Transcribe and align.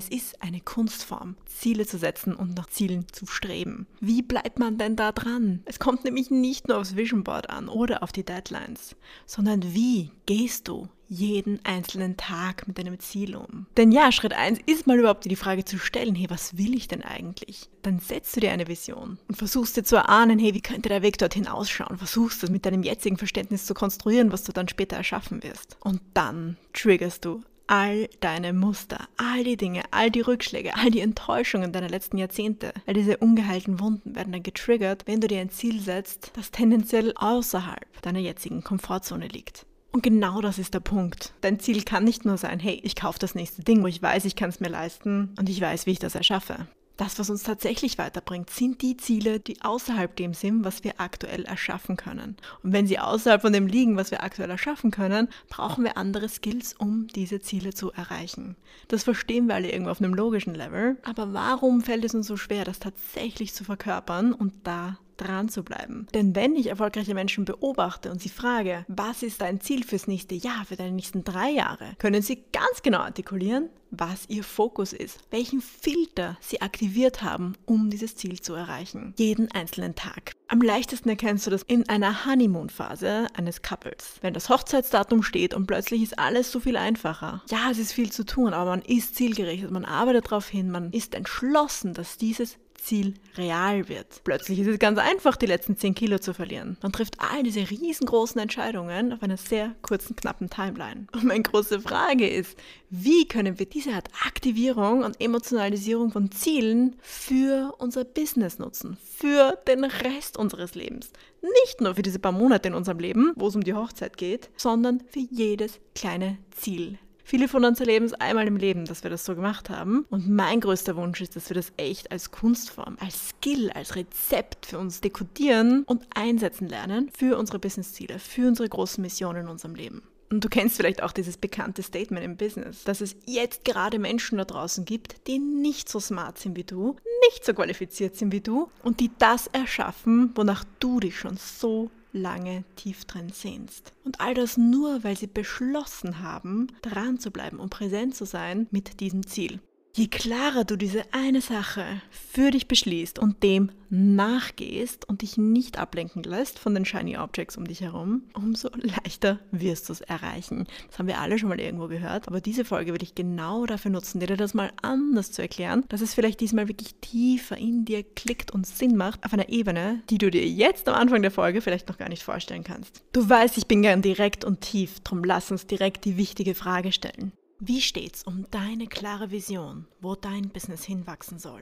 Es 0.00 0.08
ist 0.08 0.40
eine 0.40 0.62
Kunstform, 0.62 1.36
Ziele 1.44 1.86
zu 1.86 1.98
setzen 1.98 2.34
und 2.34 2.56
nach 2.56 2.70
Zielen 2.70 3.04
zu 3.12 3.26
streben. 3.26 3.86
Wie 4.00 4.22
bleibt 4.22 4.58
man 4.58 4.78
denn 4.78 4.96
da 4.96 5.12
dran? 5.12 5.60
Es 5.66 5.78
kommt 5.78 6.04
nämlich 6.04 6.30
nicht 6.30 6.68
nur 6.68 6.78
aufs 6.78 6.96
Vision 6.96 7.22
Board 7.22 7.50
an 7.50 7.68
oder 7.68 8.02
auf 8.02 8.10
die 8.10 8.24
Deadlines, 8.24 8.96
sondern 9.26 9.74
wie 9.74 10.10
gehst 10.24 10.68
du 10.68 10.88
jeden 11.06 11.62
einzelnen 11.66 12.16
Tag 12.16 12.66
mit 12.66 12.78
deinem 12.78 12.98
Ziel 12.98 13.36
um? 13.36 13.66
Denn 13.76 13.92
ja, 13.92 14.10
Schritt 14.10 14.32
1 14.32 14.60
ist 14.64 14.86
mal 14.86 14.98
überhaupt 14.98 15.26
die 15.26 15.36
Frage 15.36 15.66
zu 15.66 15.76
stellen, 15.76 16.14
hey, 16.14 16.30
was 16.30 16.56
will 16.56 16.74
ich 16.74 16.88
denn 16.88 17.02
eigentlich? 17.02 17.68
Dann 17.82 17.98
setzt 17.98 18.34
du 18.34 18.40
dir 18.40 18.52
eine 18.52 18.68
Vision 18.68 19.18
und 19.28 19.36
versuchst 19.36 19.76
dir 19.76 19.84
zu 19.84 19.96
erahnen, 19.96 20.38
hey, 20.38 20.54
wie 20.54 20.62
könnte 20.62 20.88
der 20.88 21.02
Weg 21.02 21.18
dorthin 21.18 21.46
ausschauen? 21.46 21.98
Versuchst 21.98 22.42
es 22.42 22.48
mit 22.48 22.64
deinem 22.64 22.84
jetzigen 22.84 23.18
Verständnis 23.18 23.66
zu 23.66 23.74
konstruieren, 23.74 24.32
was 24.32 24.44
du 24.44 24.52
dann 24.52 24.68
später 24.68 24.96
erschaffen 24.96 25.42
wirst. 25.42 25.76
Und 25.80 26.00
dann 26.14 26.56
triggerst 26.72 27.26
du 27.26 27.42
all 27.70 28.08
deine 28.18 28.52
Muster, 28.52 29.08
all 29.16 29.44
die 29.44 29.56
Dinge, 29.56 29.82
all 29.92 30.10
die 30.10 30.20
Rückschläge, 30.20 30.74
all 30.74 30.90
die 30.90 31.00
Enttäuschungen 31.00 31.72
deiner 31.72 31.88
letzten 31.88 32.18
Jahrzehnte, 32.18 32.72
all 32.84 32.94
diese 32.94 33.16
ungeheilten 33.18 33.78
Wunden 33.78 34.16
werden 34.16 34.32
dann 34.32 34.42
getriggert, 34.42 35.04
wenn 35.06 35.20
du 35.20 35.28
dir 35.28 35.40
ein 35.40 35.50
Ziel 35.50 35.80
setzt, 35.80 36.32
das 36.34 36.50
tendenziell 36.50 37.12
außerhalb 37.14 38.02
deiner 38.02 38.18
jetzigen 38.18 38.64
Komfortzone 38.64 39.28
liegt. 39.28 39.66
Und 39.92 40.02
genau 40.02 40.40
das 40.40 40.58
ist 40.58 40.74
der 40.74 40.80
Punkt. 40.80 41.32
Dein 41.40 41.60
Ziel 41.60 41.82
kann 41.84 42.04
nicht 42.04 42.24
nur 42.24 42.38
sein, 42.38 42.58
hey, 42.58 42.80
ich 42.82 42.96
kaufe 42.96 43.18
das 43.20 43.34
nächste 43.36 43.62
Ding, 43.62 43.82
wo 43.82 43.86
ich 43.86 44.02
weiß, 44.02 44.24
ich 44.24 44.36
kann 44.36 44.50
es 44.50 44.60
mir 44.60 44.68
leisten 44.68 45.34
und 45.38 45.48
ich 45.48 45.60
weiß, 45.60 45.86
wie 45.86 45.92
ich 45.92 45.98
das 46.00 46.16
erschaffe 46.16 46.66
das, 47.00 47.18
was 47.18 47.30
uns 47.30 47.42
tatsächlich 47.42 47.96
weiterbringt, 47.96 48.50
sind 48.50 48.82
die 48.82 48.96
Ziele, 48.96 49.40
die 49.40 49.62
außerhalb 49.62 50.14
dem 50.16 50.34
sind, 50.34 50.64
was 50.64 50.84
wir 50.84 51.00
aktuell 51.00 51.44
erschaffen 51.44 51.96
können. 51.96 52.36
Und 52.62 52.74
wenn 52.74 52.86
sie 52.86 52.98
außerhalb 52.98 53.40
von 53.40 53.54
dem 53.54 53.66
liegen, 53.66 53.96
was 53.96 54.10
wir 54.10 54.22
aktuell 54.22 54.50
erschaffen 54.50 54.90
können, 54.90 55.28
brauchen 55.48 55.82
wir 55.82 55.96
andere 55.96 56.28
Skills, 56.28 56.74
um 56.74 57.06
diese 57.08 57.40
Ziele 57.40 57.72
zu 57.72 57.90
erreichen. 57.90 58.54
Das 58.88 59.04
verstehen 59.04 59.46
wir 59.46 59.54
alle 59.54 59.72
irgendwo 59.72 59.90
auf 59.90 60.02
einem 60.02 60.12
logischen 60.12 60.54
Level. 60.54 60.98
Aber 61.02 61.32
warum 61.32 61.80
fällt 61.80 62.04
es 62.04 62.14
uns 62.14 62.26
so 62.26 62.36
schwer, 62.36 62.64
das 62.64 62.80
tatsächlich 62.80 63.54
zu 63.54 63.64
verkörpern 63.64 64.34
und 64.34 64.52
da 64.64 64.98
dran 65.20 65.48
zu 65.48 65.62
bleiben. 65.62 66.06
Denn 66.14 66.34
wenn 66.34 66.56
ich 66.56 66.68
erfolgreiche 66.68 67.14
Menschen 67.14 67.44
beobachte 67.44 68.10
und 68.10 68.20
sie 68.20 68.28
frage, 68.28 68.84
was 68.88 69.22
ist 69.22 69.40
dein 69.40 69.60
Ziel 69.60 69.84
fürs 69.84 70.06
nächste 70.06 70.34
Jahr, 70.34 70.64
für 70.64 70.76
deine 70.76 70.92
nächsten 70.92 71.24
drei 71.24 71.50
Jahre, 71.50 71.94
können 71.98 72.22
sie 72.22 72.44
ganz 72.52 72.82
genau 72.82 72.98
artikulieren, 72.98 73.68
was 73.90 74.28
ihr 74.28 74.44
Fokus 74.44 74.92
ist, 74.92 75.18
welchen 75.30 75.60
Filter 75.60 76.38
sie 76.40 76.62
aktiviert 76.62 77.22
haben, 77.22 77.54
um 77.66 77.90
dieses 77.90 78.16
Ziel 78.16 78.40
zu 78.40 78.54
erreichen. 78.54 79.14
Jeden 79.18 79.50
einzelnen 79.50 79.94
Tag. 79.94 80.32
Am 80.48 80.60
leichtesten 80.62 81.08
erkennst 81.08 81.46
du 81.46 81.50
das 81.50 81.62
in 81.62 81.88
einer 81.88 82.24
Honeymoon-Phase 82.24 83.26
eines 83.34 83.62
Couples. 83.62 84.18
Wenn 84.20 84.34
das 84.34 84.48
Hochzeitsdatum 84.48 85.22
steht 85.22 85.54
und 85.54 85.66
plötzlich 85.66 86.02
ist 86.02 86.18
alles 86.18 86.50
so 86.52 86.60
viel 86.60 86.76
einfacher. 86.76 87.42
Ja, 87.50 87.70
es 87.70 87.78
ist 87.78 87.92
viel 87.92 88.12
zu 88.12 88.24
tun, 88.24 88.52
aber 88.52 88.70
man 88.70 88.82
ist 88.82 89.16
zielgerichtet, 89.16 89.70
man 89.70 89.84
arbeitet 89.84 90.26
darauf 90.26 90.48
hin, 90.48 90.70
man 90.70 90.92
ist 90.92 91.14
entschlossen, 91.14 91.94
dass 91.94 92.16
dieses 92.16 92.58
Ziel 92.80 93.14
real 93.36 93.88
wird. 93.88 94.22
Plötzlich 94.24 94.58
ist 94.58 94.66
es 94.66 94.78
ganz 94.78 94.98
einfach, 94.98 95.36
die 95.36 95.46
letzten 95.46 95.76
10 95.76 95.94
Kilo 95.94 96.18
zu 96.18 96.34
verlieren. 96.34 96.76
Man 96.82 96.92
trifft 96.92 97.16
all 97.20 97.42
diese 97.42 97.70
riesengroßen 97.70 98.40
Entscheidungen 98.40 99.12
auf 99.12 99.22
einer 99.22 99.36
sehr 99.36 99.74
kurzen, 99.82 100.16
knappen 100.16 100.50
Timeline. 100.50 101.06
Und 101.12 101.24
meine 101.24 101.42
große 101.42 101.80
Frage 101.80 102.28
ist, 102.28 102.56
wie 102.90 103.26
können 103.26 103.58
wir 103.58 103.66
diese 103.66 103.92
Art 103.92 104.08
Aktivierung 104.26 105.04
und 105.04 105.20
Emotionalisierung 105.20 106.10
von 106.10 106.30
Zielen 106.32 106.96
für 107.00 107.74
unser 107.78 108.04
Business 108.04 108.58
nutzen? 108.58 108.96
Für 109.02 109.58
den 109.68 109.84
Rest 109.84 110.36
unseres 110.36 110.74
Lebens. 110.74 111.10
Nicht 111.42 111.80
nur 111.80 111.94
für 111.94 112.02
diese 112.02 112.18
paar 112.18 112.32
Monate 112.32 112.68
in 112.68 112.74
unserem 112.74 112.98
Leben, 112.98 113.32
wo 113.36 113.48
es 113.48 113.56
um 113.56 113.64
die 113.64 113.74
Hochzeit 113.74 114.16
geht, 114.16 114.50
sondern 114.56 115.02
für 115.08 115.20
jedes 115.30 115.80
kleine 115.94 116.38
Ziel 116.50 116.98
Viele 117.30 117.46
von 117.46 117.64
uns 117.64 117.78
erleben 117.78 118.06
es 118.06 118.14
einmal 118.14 118.48
im 118.48 118.56
Leben, 118.56 118.86
dass 118.86 119.04
wir 119.04 119.10
das 119.10 119.24
so 119.24 119.36
gemacht 119.36 119.70
haben. 119.70 120.04
Und 120.10 120.28
mein 120.28 120.58
größter 120.58 120.96
Wunsch 120.96 121.20
ist, 121.20 121.36
dass 121.36 121.48
wir 121.48 121.54
das 121.54 121.70
echt 121.76 122.10
als 122.10 122.32
Kunstform, 122.32 122.96
als 122.98 123.28
Skill, 123.28 123.70
als 123.70 123.94
Rezept 123.94 124.66
für 124.66 124.80
uns 124.80 125.00
dekodieren 125.00 125.84
und 125.84 126.04
einsetzen 126.12 126.68
lernen 126.68 127.08
für 127.16 127.38
unsere 127.38 127.60
Businessziele, 127.60 128.18
für 128.18 128.48
unsere 128.48 128.68
großen 128.68 129.00
Missionen 129.00 129.44
in 129.44 129.48
unserem 129.48 129.76
Leben. 129.76 130.02
Und 130.32 130.44
du 130.44 130.48
kennst 130.48 130.76
vielleicht 130.76 131.04
auch 131.04 131.12
dieses 131.12 131.36
bekannte 131.36 131.84
Statement 131.84 132.24
im 132.24 132.36
Business, 132.36 132.82
dass 132.82 133.00
es 133.00 133.14
jetzt 133.26 133.64
gerade 133.64 134.00
Menschen 134.00 134.38
da 134.38 134.44
draußen 134.44 134.84
gibt, 134.84 135.28
die 135.28 135.38
nicht 135.38 135.88
so 135.88 136.00
smart 136.00 136.36
sind 136.36 136.56
wie 136.56 136.64
du, 136.64 136.96
nicht 137.28 137.44
so 137.44 137.54
qualifiziert 137.54 138.16
sind 138.16 138.32
wie 138.32 138.40
du 138.40 138.72
und 138.82 138.98
die 138.98 139.12
das 139.20 139.46
erschaffen, 139.46 140.32
wonach 140.34 140.64
du 140.80 140.98
dich 140.98 141.16
schon 141.16 141.36
so 141.36 141.92
lange 142.12 142.64
tief 142.76 143.04
drin 143.04 143.30
sehnst. 143.30 143.92
Und 144.04 144.20
all 144.20 144.34
das 144.34 144.56
nur, 144.56 145.04
weil 145.04 145.16
sie 145.16 145.26
beschlossen 145.26 146.20
haben, 146.20 146.68
dran 146.82 147.18
zu 147.18 147.30
bleiben 147.30 147.58
und 147.58 147.70
präsent 147.70 148.14
zu 148.14 148.24
sein 148.24 148.66
mit 148.70 149.00
diesem 149.00 149.26
Ziel. 149.26 149.60
Je 149.92 150.06
klarer 150.06 150.64
du 150.64 150.76
diese 150.76 151.02
eine 151.10 151.40
Sache 151.40 151.84
für 152.10 152.52
dich 152.52 152.68
beschließt 152.68 153.18
und 153.18 153.42
dem 153.42 153.72
nachgehst 153.88 155.08
und 155.08 155.22
dich 155.22 155.36
nicht 155.36 155.78
ablenken 155.78 156.22
lässt 156.22 156.60
von 156.60 156.74
den 156.74 156.84
Shiny 156.84 157.16
Objects 157.16 157.56
um 157.56 157.66
dich 157.66 157.80
herum, 157.80 158.22
umso 158.32 158.68
leichter 158.74 159.40
wirst 159.50 159.88
du 159.88 159.92
es 159.92 160.00
erreichen. 160.00 160.68
Das 160.88 161.00
haben 161.00 161.08
wir 161.08 161.20
alle 161.20 161.40
schon 161.40 161.48
mal 161.48 161.58
irgendwo 161.58 161.88
gehört, 161.88 162.28
aber 162.28 162.40
diese 162.40 162.64
Folge 162.64 162.92
will 162.92 163.02
ich 163.02 163.16
genau 163.16 163.66
dafür 163.66 163.90
nutzen, 163.90 164.20
dir 164.20 164.36
das 164.36 164.54
mal 164.54 164.70
anders 164.80 165.32
zu 165.32 165.42
erklären, 165.42 165.84
dass 165.88 166.02
es 166.02 166.14
vielleicht 166.14 166.40
diesmal 166.40 166.68
wirklich 166.68 166.94
tiefer 167.00 167.56
in 167.56 167.84
dir 167.84 168.04
klickt 168.04 168.52
und 168.52 168.68
Sinn 168.68 168.96
macht 168.96 169.24
auf 169.24 169.32
einer 169.32 169.48
Ebene, 169.48 170.02
die 170.08 170.18
du 170.18 170.30
dir 170.30 170.46
jetzt 170.46 170.88
am 170.88 170.94
Anfang 170.94 171.22
der 171.22 171.32
Folge 171.32 171.62
vielleicht 171.62 171.88
noch 171.88 171.98
gar 171.98 172.08
nicht 172.08 172.22
vorstellen 172.22 172.62
kannst. 172.62 173.02
Du 173.12 173.28
weißt, 173.28 173.58
ich 173.58 173.66
bin 173.66 173.82
gern 173.82 174.02
direkt 174.02 174.44
und 174.44 174.60
tief, 174.60 175.00
drum 175.00 175.24
lass 175.24 175.50
uns 175.50 175.66
direkt 175.66 176.04
die 176.04 176.16
wichtige 176.16 176.54
Frage 176.54 176.92
stellen. 176.92 177.32
Wie 177.62 177.82
steht's 177.82 178.22
um 178.22 178.46
deine 178.50 178.86
klare 178.86 179.30
Vision, 179.30 179.86
wo 180.00 180.14
dein 180.14 180.48
Business 180.48 180.82
hinwachsen 180.82 181.38
soll? 181.38 181.60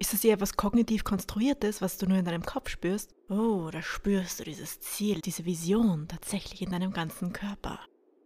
Ist 0.00 0.12
es 0.12 0.24
eher 0.24 0.40
was 0.40 0.56
kognitiv 0.56 1.04
konstruiertes, 1.04 1.80
was 1.80 1.98
du 1.98 2.06
nur 2.06 2.18
in 2.18 2.24
deinem 2.24 2.42
Kopf 2.42 2.68
spürst? 2.68 3.14
Oh, 3.28 3.70
da 3.70 3.80
spürst 3.80 4.40
du 4.40 4.44
dieses 4.44 4.80
Ziel, 4.80 5.20
diese 5.20 5.44
Vision 5.44 6.08
tatsächlich 6.08 6.62
in 6.62 6.70
deinem 6.70 6.92
ganzen 6.92 7.32
Körper. 7.32 7.78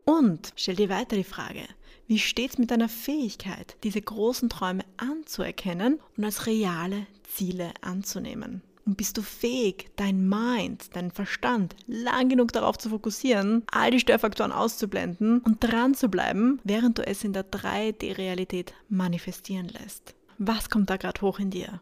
Und 0.06 0.55
stell 0.56 0.76
dir 0.76 0.88
weiter 0.88 1.14
die 1.14 1.25
Frage, 1.25 1.69
wie 2.06 2.19
steht's 2.19 2.56
mit 2.56 2.70
deiner 2.70 2.88
Fähigkeit, 2.88 3.76
diese 3.84 4.00
großen 4.00 4.49
Träume 4.49 4.87
anzuerkennen 4.96 6.00
und 6.16 6.25
als 6.25 6.46
reale 6.46 7.06
Ziele 7.25 7.75
anzunehmen? 7.82 8.62
Und 8.86 8.96
bist 8.96 9.16
du 9.18 9.22
fähig, 9.22 9.90
dein 9.96 10.28
Mind, 10.28 10.94
deinen 10.96 11.10
Verstand 11.10 11.76
lang 11.86 12.28
genug 12.28 12.52
darauf 12.52 12.78
zu 12.78 12.88
fokussieren, 12.88 13.62
all 13.70 13.90
die 13.90 14.00
Störfaktoren 14.00 14.52
auszublenden 14.52 15.40
und 15.40 15.62
dran 15.62 15.94
zu 15.94 16.08
bleiben, 16.08 16.60
während 16.64 16.98
du 16.98 17.06
es 17.06 17.22
in 17.22 17.32
der 17.32 17.50
3D-Realität 17.50 18.72
manifestieren 18.88 19.68
lässt? 19.68 20.14
Was 20.38 20.70
kommt 20.70 20.88
da 20.90 20.96
gerade 20.96 21.20
hoch 21.20 21.38
in 21.38 21.50
dir? 21.50 21.80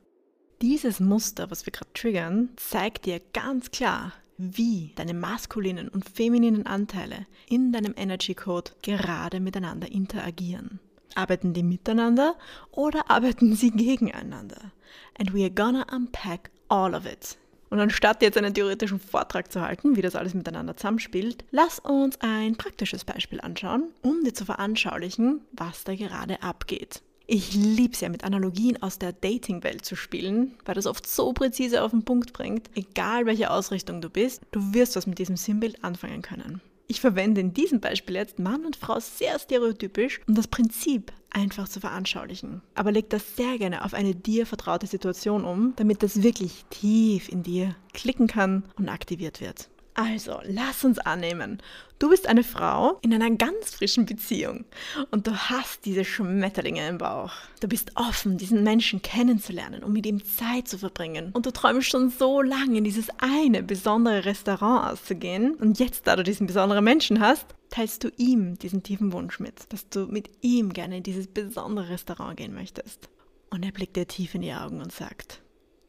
Dieses 0.61 0.99
Muster, 0.99 1.51
was 1.53 1.67
wir 1.67 1.73
gerade 1.73 1.93
triggern, 1.95 2.51
zeigt 2.57 3.07
dir 3.07 3.21
ganz 3.33 3.71
klar, 3.71 4.13
wie 4.39 4.93
deine 4.97 5.15
maskulinen 5.15 5.89
und 5.89 6.09
femininen 6.09 6.67
Anteile 6.67 7.27
in 7.49 7.73
deinem 7.73 7.95
Energy 7.97 8.35
Code 8.35 8.73
gerade 8.83 9.39
miteinander 9.39 9.91
interagieren. 9.91 10.81
Arbeiten 11.15 11.53
die 11.53 11.63
miteinander 11.63 12.37
oder 12.71 13.11
arbeiten 13.11 13.55
sie 13.55 13.71
gegeneinander? 13.71 14.73
And 15.19 15.33
we 15.33 15.43
are 15.43 15.51
gonna 15.51 15.87
unpack 15.95 16.51
all 16.69 16.95
of 16.95 17.07
it. 17.07 17.37
Und 17.71 17.81
anstatt 17.81 18.23
jetzt 18.23 18.39
einen 18.39 18.55
theoretischen 18.55 18.99
Vortrag 18.99 19.53
zu 19.53 19.61
halten, 19.61 19.97
wie 19.97 20.03
das 20.03 20.17
alles 20.17 20.35
miteinander 20.35 20.77
zusammenspielt, 20.77 21.45
lass 21.51 21.79
uns 21.79 22.19
ein 22.21 22.57
praktisches 22.57 23.05
Beispiel 23.05 23.41
anschauen, 23.41 23.91
um 24.03 24.25
dir 24.25 24.33
zu 24.33 24.45
veranschaulichen, 24.45 25.43
was 25.53 25.85
da 25.85 25.95
gerade 25.95 26.43
abgeht. 26.43 27.03
Ich 27.27 27.53
liebe 27.53 27.93
es 27.93 28.01
ja, 28.01 28.09
mit 28.09 28.25
Analogien 28.25 28.83
aus 28.83 28.99
der 28.99 29.13
Dating-Welt 29.13 29.85
zu 29.85 29.97
spielen, 29.97 30.55
weil 30.65 30.75
das 30.75 30.87
oft 30.87 31.07
so 31.07 31.35
präzise 31.35 31.83
auf 31.83 31.91
den 31.91 32.03
Punkt 32.03 32.33
bringt. 32.33 32.71
Egal 32.75 33.27
welche 33.27 33.51
Ausrichtung 33.51 34.01
du 34.01 34.09
bist, 34.09 34.41
du 34.51 34.73
wirst 34.73 34.97
was 34.97 35.07
mit 35.07 35.19
diesem 35.19 35.37
Sinnbild 35.37 35.85
anfangen 35.85 36.23
können. 36.23 36.63
Ich 36.87 37.03
verwende 37.03 37.43
in 37.43 37.53
diesem 37.53 37.81
Beispiel 37.81 38.17
jetzt 38.17 38.39
Mann 38.39 38.65
und 38.65 38.77
Frau 38.77 38.99
sehr 38.99 39.39
stereotypisch, 39.39 40.23
um 40.27 40.37
das 40.37 40.49
Prinzip 40.49 41.13
einfach 41.31 41.69
zu 41.69 41.81
veranschaulichen. 41.81 42.63
Aber 42.75 42.93
leg 42.93 43.11
das 43.11 43.37
sehr 43.37 43.59
gerne 43.59 43.85
auf 43.85 43.95
eine 43.95 44.15
dir 44.15 44.47
vertraute 44.47 44.87
Situation 44.87 45.45
um, 45.45 45.75
damit 45.77 46.03
das 46.03 46.23
wirklich 46.23 46.65
tief 46.71 47.29
in 47.29 47.43
dir 47.43 47.75
klicken 47.93 48.27
kann 48.27 48.65
und 48.77 48.89
aktiviert 48.89 49.41
wird. 49.41 49.69
Also, 50.01 50.39
lass 50.45 50.85
uns 50.85 51.01
annehmen, 51.01 51.61
du 51.99 52.09
bist 52.09 52.29
eine 52.29 52.45
Frau 52.45 53.01
in 53.03 53.13
einer 53.13 53.33
ganz 53.33 53.75
frischen 53.75 54.07
Beziehung 54.07 54.65
und 55.11 55.27
du 55.27 55.33
hast 55.37 55.87
diese 55.87 56.05
Schmetterlinge 56.05 56.87
im 56.87 56.99
Bauch. 56.99 57.33
Du 57.59 57.67
bist 57.67 57.91
offen, 57.97 58.39
diesen 58.39 58.63
Menschen 58.63 59.03
kennenzulernen 59.03 59.83
und 59.83 59.93
mit 59.93 60.07
ihm 60.07 60.25
Zeit 60.25 60.69
zu 60.69 60.79
verbringen. 60.79 61.33
Und 61.33 61.47
du 61.47 61.51
träumst 61.51 61.89
schon 61.89 62.11
so 62.11 62.43
lange, 62.43 62.79
in 62.79 62.85
dieses 62.85 63.09
eine 63.19 63.65
besondere 63.65 64.25
Restaurant 64.25 64.93
auszugehen. 64.93 65.55
Und 65.55 65.81
jetzt, 65.81 66.07
da 66.07 66.15
du 66.15 66.23
diesen 66.23 66.47
besonderen 66.47 66.85
Menschen 66.85 67.19
hast, 67.19 67.47
teilst 67.69 68.05
du 68.05 68.13
ihm 68.19 68.57
diesen 68.57 68.85
tiefen 68.85 69.13
Wunsch 69.13 69.41
mit, 69.41 69.73
dass 69.73 69.89
du 69.89 70.07
mit 70.07 70.31
ihm 70.43 70.73
gerne 70.73 70.99
in 70.99 71.03
dieses 71.03 71.27
besondere 71.27 71.89
Restaurant 71.89 72.37
gehen 72.37 72.55
möchtest. 72.55 73.09
Und 73.51 73.65
er 73.65 73.73
blickt 73.73 73.97
dir 73.97 74.07
tief 74.07 74.37
in 74.37 74.43
die 74.43 74.55
Augen 74.55 74.81
und 74.81 74.93
sagt, 74.93 75.43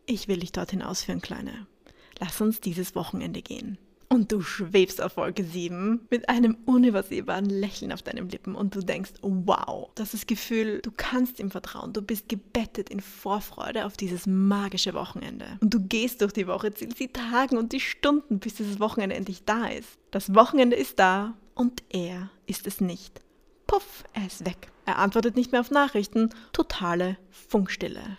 ich 0.07 0.27
will 0.27 0.39
dich 0.39 0.51
dorthin 0.51 0.81
ausführen, 0.81 1.21
Kleine. 1.21 1.67
Lass 2.19 2.41
uns 2.41 2.59
dieses 2.59 2.95
Wochenende 2.95 3.43
gehen. 3.43 3.77
Und 4.11 4.31
du 4.31 4.41
schwebst 4.41 5.03
auf 5.03 5.17
Wolke 5.17 5.43
7 5.43 6.07
mit 6.09 6.29
einem 6.29 6.57
unübersehbaren 6.65 7.45
Lächeln 7.45 7.91
auf 7.91 8.01
deinen 8.01 8.27
Lippen 8.27 8.55
und 8.55 8.75
du 8.75 8.81
denkst, 8.81 9.11
wow, 9.21 9.91
das 9.93 10.15
ist 10.15 10.23
das 10.23 10.27
Gefühl, 10.27 10.79
du 10.81 10.89
kannst 10.95 11.39
ihm 11.39 11.51
vertrauen, 11.51 11.93
du 11.93 12.01
bist 12.01 12.27
gebettet 12.27 12.89
in 12.89 13.01
Vorfreude 13.01 13.85
auf 13.85 13.97
dieses 13.97 14.25
magische 14.25 14.95
Wochenende. 14.95 15.45
Und 15.61 15.75
du 15.75 15.79
gehst 15.79 16.21
durch 16.21 16.33
die 16.33 16.47
Woche, 16.47 16.73
zählst 16.73 16.99
die 16.99 17.13
Tagen 17.13 17.57
und 17.57 17.71
die 17.71 17.79
Stunden, 17.79 18.39
bis 18.39 18.55
dieses 18.55 18.79
Wochenende 18.79 19.15
endlich 19.15 19.45
da 19.45 19.67
ist. 19.67 19.99
Das 20.09 20.33
Wochenende 20.33 20.75
ist 20.75 20.97
da 20.97 21.35
und 21.53 21.83
er 21.89 22.31
ist 22.47 22.65
es 22.65 22.81
nicht. 22.81 23.21
Puff, 23.67 24.03
er 24.13 24.25
ist 24.25 24.43
weg. 24.43 24.71
Er 24.87 24.97
antwortet 24.97 25.35
nicht 25.35 25.51
mehr 25.51 25.61
auf 25.61 25.69
Nachrichten. 25.69 26.29
Totale 26.51 27.17
Funkstille. 27.29 28.17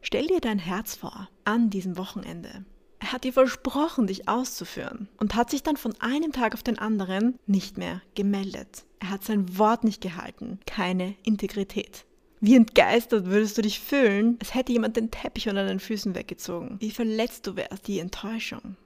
Stell 0.00 0.26
dir 0.26 0.40
dein 0.40 0.58
Herz 0.58 0.96
vor 0.96 1.28
an 1.44 1.68
diesem 1.68 1.98
Wochenende. 1.98 2.64
Er 3.08 3.12
hat 3.12 3.24
dir 3.24 3.32
versprochen, 3.32 4.06
dich 4.06 4.28
auszuführen 4.28 5.08
und 5.16 5.34
hat 5.34 5.48
sich 5.48 5.62
dann 5.62 5.78
von 5.78 5.94
einem 5.98 6.30
Tag 6.30 6.52
auf 6.52 6.62
den 6.62 6.78
anderen 6.78 7.38
nicht 7.46 7.78
mehr 7.78 8.02
gemeldet. 8.14 8.84
Er 8.98 9.08
hat 9.08 9.24
sein 9.24 9.56
Wort 9.56 9.82
nicht 9.82 10.02
gehalten, 10.02 10.60
keine 10.66 11.14
Integrität. 11.24 12.04
Wie 12.40 12.54
entgeistert 12.54 13.24
würdest 13.24 13.56
du 13.56 13.62
dich 13.62 13.80
fühlen, 13.80 14.36
als 14.40 14.54
hätte 14.54 14.72
jemand 14.72 14.98
den 14.98 15.10
Teppich 15.10 15.48
unter 15.48 15.64
deinen 15.64 15.80
Füßen 15.80 16.14
weggezogen. 16.14 16.76
Wie 16.80 16.90
verletzt 16.90 17.46
du 17.46 17.56
wärst, 17.56 17.88
die 17.88 17.98
Enttäuschung. 17.98 18.76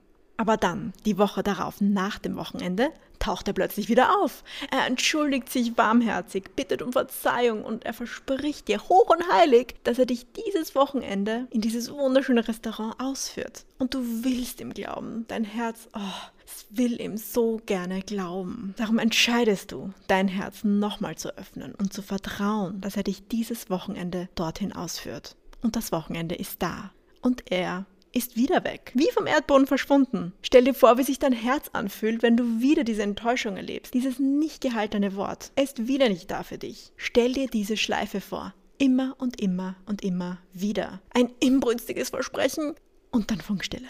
Aber 0.43 0.57
dann, 0.57 0.93
die 1.05 1.19
Woche 1.19 1.45
darauf, 1.45 1.81
nach 1.81 2.19
dem 2.19 2.35
Wochenende, 2.35 2.91
taucht 3.21 3.47
er 3.47 3.55
plötzlich 3.55 3.89
wieder 3.89 4.19
auf. 4.21 4.43
Er 4.73 4.89
entschuldigt 4.89 5.49
sich 5.49 5.79
warmherzig, 5.79 6.57
bittet 6.57 6.83
um 6.83 6.93
Verzeihung 6.93 7.65
und 7.65 7.87
er 7.87 7.93
verspricht 7.93 8.67
dir 8.67 8.81
hoch 8.89 9.09
und 9.09 9.23
heilig, 9.33 9.77
dass 9.85 10.01
er 10.01 10.07
dich 10.07 10.27
dieses 10.33 10.75
Wochenende 10.75 11.47
in 11.51 11.61
dieses 11.61 11.93
wunderschöne 11.93 12.49
Restaurant 12.49 12.99
ausführt. 12.99 13.67
Und 13.79 13.95
du 13.95 14.01
willst 14.25 14.61
ihm 14.61 14.75
glauben. 14.75 15.27
Dein 15.29 15.45
Herz, 15.45 15.89
oh, 15.95 16.01
es 16.45 16.67
will 16.71 17.01
ihm 17.01 17.17
so 17.17 17.61
gerne 17.65 18.03
glauben. 18.03 18.75
Darum 18.79 18.99
entscheidest 18.99 19.71
du, 19.71 19.93
dein 20.09 20.27
Herz 20.27 20.65
nochmal 20.65 21.15
zu 21.15 21.39
öffnen 21.39 21.73
und 21.77 21.93
zu 21.93 22.03
vertrauen, 22.03 22.81
dass 22.81 22.97
er 22.97 23.05
dich 23.05 23.29
dieses 23.29 23.71
Wochenende 23.71 24.29
dorthin 24.35 24.73
ausführt. 24.73 25.37
Und 25.63 25.77
das 25.77 25.93
Wochenende 25.93 26.35
ist 26.35 26.61
da. 26.63 26.91
Und 27.21 27.53
er 27.53 27.87
ist 28.13 28.37
wieder 28.37 28.65
weg. 28.65 28.93
Wie 28.95 29.11
vom 29.13 29.27
Erdboden 29.27 29.67
verschwunden. 29.67 30.33
Stell 30.43 30.65
dir 30.65 30.75
vor, 30.75 30.99
wie 30.99 31.03
sich 31.03 31.19
dein 31.19 31.33
Herz 31.33 31.71
anfühlt, 31.73 32.23
wenn 32.23 32.37
du 32.37 32.61
wieder 32.61 32.85
diese 32.85 33.03
Enttäuschung 33.03 33.57
erlebst. 33.57 33.95
Dieses 33.95 34.19
nicht 34.19 34.61
gehaltene 34.61 35.17
Wort. 35.17 35.53
Er 35.57 35.65
ist 35.65 35.89
wieder 35.89 36.09
nicht 36.09 36.31
da 36.31 36.43
für 36.43 36.59
dich. 36.59 36.93
Stell 36.97 37.33
dir 37.33 37.49
diese 37.49 37.77
Schleife 37.77 38.21
vor. 38.21 38.55
Immer 38.79 39.15
und 39.19 39.41
immer 39.41 39.77
und 39.87 40.03
immer 40.03 40.39
wieder. 40.53 41.01
Ein 41.15 41.31
inbrünstiges 41.41 42.11
Versprechen 42.11 42.75
und 43.11 43.31
dann 43.31 43.41
Funkstille. 43.41 43.89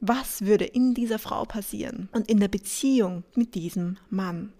Was 0.00 0.42
würde 0.42 0.64
in 0.64 0.94
dieser 0.94 1.18
Frau 1.18 1.44
passieren 1.44 2.08
und 2.12 2.28
in 2.28 2.38
der 2.38 2.48
Beziehung 2.48 3.24
mit 3.34 3.54
diesem 3.54 3.96
Mann? 4.10 4.52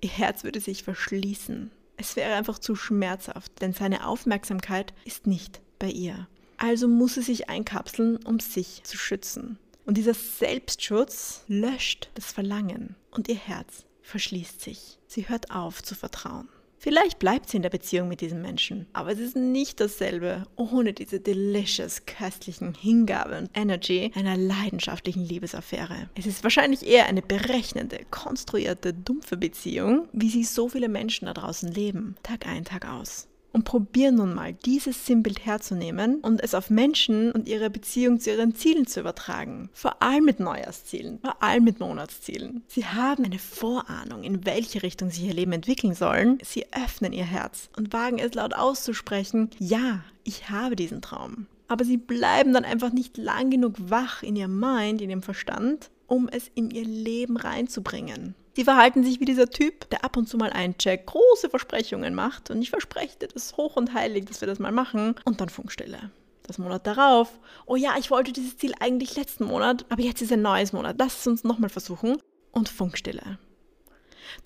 Ihr 0.00 0.10
Herz 0.10 0.42
würde 0.42 0.60
sich 0.60 0.82
verschließen. 0.82 1.70
Es 1.96 2.16
wäre 2.16 2.34
einfach 2.34 2.58
zu 2.58 2.74
schmerzhaft, 2.74 3.60
denn 3.60 3.72
seine 3.72 4.06
Aufmerksamkeit 4.06 4.92
ist 5.04 5.26
nicht 5.28 5.60
bei 5.78 5.88
ihr. 5.88 6.26
Also 6.62 6.86
muss 6.86 7.14
sie 7.14 7.22
sich 7.22 7.48
einkapseln, 7.50 8.18
um 8.24 8.38
sich 8.38 8.84
zu 8.84 8.96
schützen. 8.96 9.58
Und 9.84 9.96
dieser 9.96 10.14
Selbstschutz 10.14 11.42
löscht 11.48 12.08
das 12.14 12.30
Verlangen 12.30 12.94
und 13.10 13.28
ihr 13.28 13.34
Herz 13.34 13.84
verschließt 14.02 14.60
sich. 14.60 15.00
Sie 15.08 15.28
hört 15.28 15.50
auf 15.50 15.82
zu 15.82 15.96
vertrauen. 15.96 16.48
Vielleicht 16.78 17.18
bleibt 17.18 17.48
sie 17.48 17.56
in 17.56 17.64
der 17.64 17.70
Beziehung 17.70 18.08
mit 18.08 18.20
diesem 18.20 18.42
Menschen, 18.42 18.86
aber 18.92 19.10
es 19.10 19.18
ist 19.18 19.34
nicht 19.34 19.80
dasselbe 19.80 20.44
ohne 20.54 20.92
diese 20.92 21.18
delicious, 21.18 22.06
köstlichen 22.06 22.74
Hingabe 22.74 23.38
und 23.38 23.50
Energy 23.54 24.12
einer 24.14 24.36
leidenschaftlichen 24.36 25.24
Liebesaffäre. 25.24 26.10
Es 26.14 26.26
ist 26.26 26.44
wahrscheinlich 26.44 26.86
eher 26.86 27.06
eine 27.06 27.22
berechnende, 27.22 28.00
konstruierte, 28.12 28.94
dumpfe 28.94 29.36
Beziehung, 29.36 30.08
wie 30.12 30.30
sie 30.30 30.44
so 30.44 30.68
viele 30.68 30.88
Menschen 30.88 31.26
da 31.26 31.34
draußen 31.34 31.72
leben, 31.72 32.14
Tag 32.22 32.46
ein, 32.46 32.64
Tag 32.64 32.88
aus 32.88 33.26
und 33.52 33.64
probier 33.64 34.12
nun 34.12 34.34
mal, 34.34 34.52
dieses 34.52 35.06
Sinnbild 35.06 35.44
herzunehmen 35.44 36.16
und 36.16 36.42
es 36.42 36.54
auf 36.54 36.70
Menschen 36.70 37.32
und 37.32 37.48
ihre 37.48 37.70
Beziehung 37.70 38.20
zu 38.20 38.30
ihren 38.30 38.54
Zielen 38.54 38.86
zu 38.86 39.00
übertragen. 39.00 39.70
Vor 39.72 40.02
allem 40.02 40.24
mit 40.24 40.40
Neujahrszielen, 40.40 41.20
vor 41.20 41.42
allem 41.42 41.64
mit 41.64 41.80
Monatszielen. 41.80 42.62
Sie 42.66 42.84
haben 42.84 43.24
eine 43.24 43.38
Vorahnung, 43.38 44.22
in 44.22 44.44
welche 44.46 44.82
Richtung 44.82 45.10
sie 45.10 45.26
ihr 45.26 45.34
Leben 45.34 45.52
entwickeln 45.52 45.94
sollen. 45.94 46.38
Sie 46.42 46.66
öffnen 46.72 47.12
ihr 47.12 47.24
Herz 47.24 47.68
und 47.76 47.92
wagen 47.92 48.18
es 48.18 48.34
laut 48.34 48.54
auszusprechen, 48.54 49.50
ja, 49.58 50.02
ich 50.24 50.50
habe 50.50 50.76
diesen 50.76 51.02
Traum. 51.02 51.46
Aber 51.68 51.84
sie 51.84 51.96
bleiben 51.96 52.52
dann 52.52 52.64
einfach 52.64 52.92
nicht 52.92 53.16
lang 53.16 53.50
genug 53.50 53.76
wach 53.78 54.22
in 54.22 54.36
ihrem 54.36 54.58
Mind, 54.58 55.00
in 55.00 55.10
ihrem 55.10 55.22
Verstand, 55.22 55.90
um 56.06 56.28
es 56.28 56.50
in 56.54 56.70
ihr 56.70 56.84
Leben 56.84 57.36
reinzubringen. 57.36 58.34
Sie 58.54 58.64
verhalten 58.64 59.02
sich 59.02 59.18
wie 59.18 59.24
dieser 59.24 59.48
Typ, 59.48 59.88
der 59.90 60.04
ab 60.04 60.16
und 60.16 60.28
zu 60.28 60.36
mal 60.36 60.50
eincheckt, 60.50 61.06
große 61.06 61.48
Versprechungen 61.48 62.14
macht 62.14 62.50
und 62.50 62.60
ich 62.60 62.70
verspreche 62.70 63.18
dir 63.18 63.28
das 63.28 63.56
hoch 63.56 63.76
und 63.76 63.94
heilig, 63.94 64.26
dass 64.26 64.40
wir 64.42 64.48
das 64.48 64.58
mal 64.58 64.72
machen 64.72 65.14
und 65.24 65.40
dann 65.40 65.48
Funkstille. 65.48 66.10
Das 66.42 66.58
Monat 66.58 66.86
darauf, 66.86 67.38
oh 67.66 67.76
ja, 67.76 67.94
ich 67.98 68.10
wollte 68.10 68.32
dieses 68.32 68.58
Ziel 68.58 68.74
eigentlich 68.80 69.16
letzten 69.16 69.44
Monat, 69.44 69.86
aber 69.88 70.02
jetzt 70.02 70.20
ist 70.20 70.32
ein 70.32 70.42
neues 70.42 70.72
Monat, 70.72 70.96
lass 70.98 71.20
es 71.20 71.26
uns 71.26 71.44
nochmal 71.44 71.70
versuchen 71.70 72.18
und 72.50 72.68
Funkstille. 72.68 73.38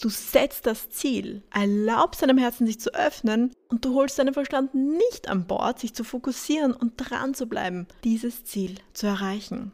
Du 0.01 0.09
setzt 0.09 0.67
das 0.67 0.91
Ziel, 0.91 1.43
erlaubst 1.53 2.23
deinem 2.23 2.39
Herzen 2.39 2.67
sich 2.67 2.81
zu 2.81 2.95
öffnen 2.95 3.53
und 3.69 3.85
du 3.85 3.95
holst 3.95 4.19
deinen 4.19 4.35
Verstand 4.35 4.75
nicht 4.75 5.29
an 5.29 5.47
Bord, 5.47 5.79
sich 5.79 5.95
zu 5.95 6.05
fokussieren 6.05 6.73
und 6.73 6.95
dran 6.97 7.35
zu 7.35 7.47
bleiben, 7.47 7.87
dieses 8.05 8.45
Ziel 8.45 8.77
zu 8.93 9.07
erreichen. 9.07 9.73